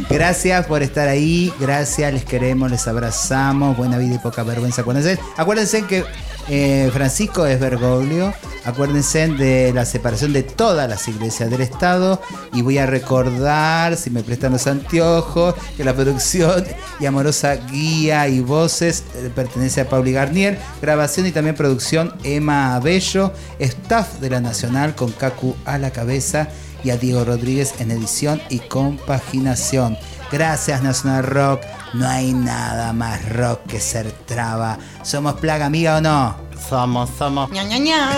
Gracias 0.09 0.67
por 0.67 0.83
estar 0.83 1.09
ahí, 1.09 1.53
gracias, 1.61 2.13
les 2.13 2.25
queremos, 2.25 2.71
les 2.71 2.87
abrazamos, 2.89 3.77
buena 3.77 3.99
vida 3.99 4.15
y 4.15 4.19
poca 4.19 4.43
vergüenza. 4.43 4.83
Acuérdense, 4.83 5.19
acuérdense 5.37 5.85
que 5.87 6.05
eh, 6.49 6.91
Francisco 6.93 7.47
es 7.47 7.61
Bergoglio, 7.61 8.35
acuérdense 8.65 9.29
de 9.29 9.73
la 9.73 9.85
separación 9.85 10.33
de 10.33 10.43
todas 10.43 10.89
las 10.89 11.07
iglesias 11.09 11.51
del 11.51 11.61
Estado 11.61 12.21
y 12.53 12.63
voy 12.63 12.79
a 12.79 12.87
recordar, 12.87 13.97
si 13.97 14.11
me 14.11 14.23
prestan 14.23 14.53
los 14.53 14.67
anteojos, 14.67 15.55
que 15.77 15.85
la 15.85 15.95
producción 15.95 16.65
y 16.99 17.07
amorosa 17.07 17.55
guía 17.55 18.29
y 18.29 18.41
voces 18.41 19.05
eh, 19.15 19.31
pertenece 19.35 19.83
a 19.83 19.89
Pauli 19.89 20.13
Garnier, 20.13 20.59
grabación 20.81 21.27
y 21.27 21.33
también 21.33 21.55
producción 21.55 22.13
Emma 22.25 22.75
Abello, 22.75 23.33
staff 23.59 24.19
de 24.21 24.31
la 24.31 24.41
Nacional 24.41 24.95
con 24.95 25.13
Cacu 25.13 25.55
a 25.65 25.79
la 25.79 25.91
cabeza 25.91 26.49
y 26.85 26.91
a 26.91 26.97
Diego 26.97 27.25
Rodríguez 27.25 27.75
en 27.79 27.93
edición 27.93 28.43
y 28.49 28.59
compaginación. 28.59 29.97
Gracias 30.31 30.83
Nacional 30.83 31.25
Rock. 31.25 31.61
No 31.95 32.09
hay 32.09 32.33
nada 32.33 32.93
más 32.93 33.29
rock 33.29 33.67
que 33.67 33.81
ser 33.81 34.11
traba. 34.27 34.79
¿Somos 35.03 35.35
plaga 35.35 35.67
amiga 35.67 35.99
o 35.99 36.01
no? 36.01 36.35
Somos, 36.69 37.11
somos. 37.19 37.51
Ña, 37.51 37.65
Ña, 37.65 37.79
Ña. 37.79 38.11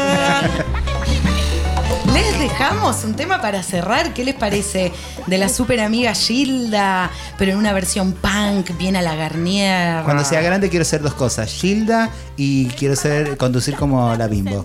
Les 2.12 2.38
dejamos 2.38 3.02
un 3.02 3.14
tema 3.16 3.40
para 3.40 3.64
cerrar. 3.64 4.14
¿Qué 4.14 4.24
les 4.24 4.36
parece? 4.36 4.92
De 5.26 5.38
la 5.38 5.48
super 5.48 5.80
amiga 5.80 6.14
Gilda, 6.14 7.10
pero 7.36 7.52
en 7.52 7.58
una 7.58 7.72
versión 7.72 8.12
punk, 8.12 8.76
bien 8.78 8.94
a 8.94 9.02
la 9.02 9.16
Garnier. 9.16 10.04
Cuando 10.04 10.24
sea 10.24 10.40
grande 10.40 10.70
quiero 10.70 10.84
ser 10.84 11.02
dos 11.02 11.14
cosas, 11.14 11.50
Gilda 11.50 12.10
y 12.36 12.66
quiero 12.68 12.94
ser 12.94 13.36
conducir 13.36 13.74
como 13.74 14.14
la 14.14 14.28
Bimbo. 14.28 14.64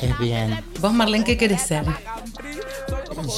Es 0.00 0.18
bien. 0.18 0.64
Vos, 0.80 0.94
Marlene, 0.94 1.24
¿qué 1.24 1.36
querés 1.36 1.60
ser? 1.60 1.84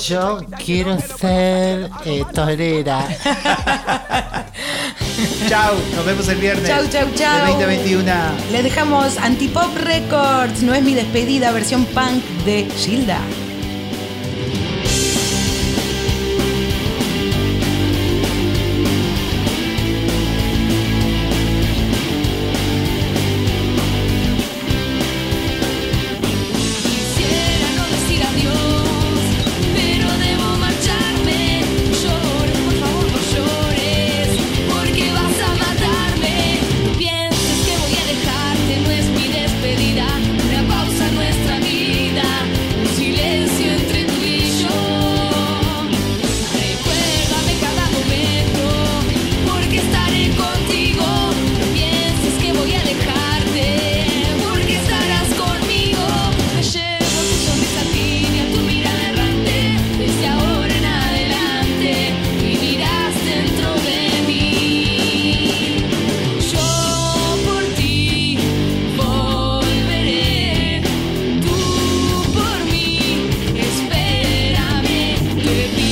Yo 0.06 0.40
quiero 0.64 0.96
ser 1.00 1.90
eh, 2.04 2.24
torera. 2.32 3.04
Chau, 5.48 5.74
nos 5.94 6.04
vemos 6.04 6.28
el 6.28 6.38
viernes. 6.38 6.66
Chau, 6.66 6.84
chau, 6.88 7.08
chau. 7.14 7.46
De 7.46 7.52
2021. 7.52 8.12
Les 8.50 8.64
dejamos 8.64 9.18
Antipop 9.18 9.76
Records. 9.76 10.62
No 10.62 10.74
es 10.74 10.82
mi 10.82 10.94
despedida, 10.94 11.52
versión 11.52 11.84
punk 11.86 12.22
de 12.44 12.66
Gilda. 12.76 13.20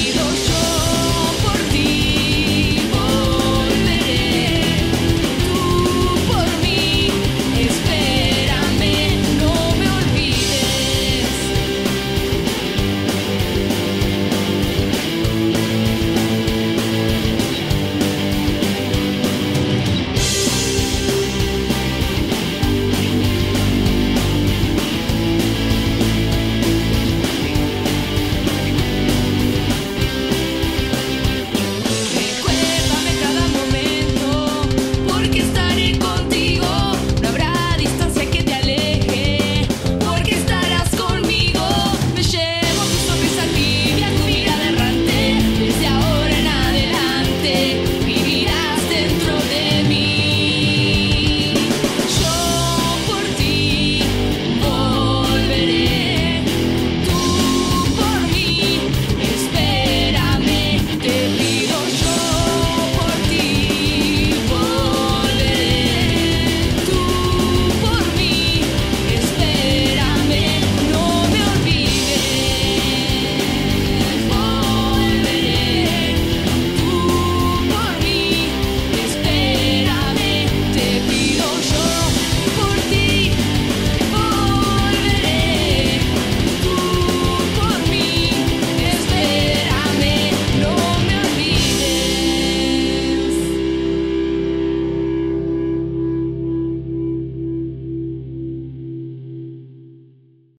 olvido. 0.00 0.29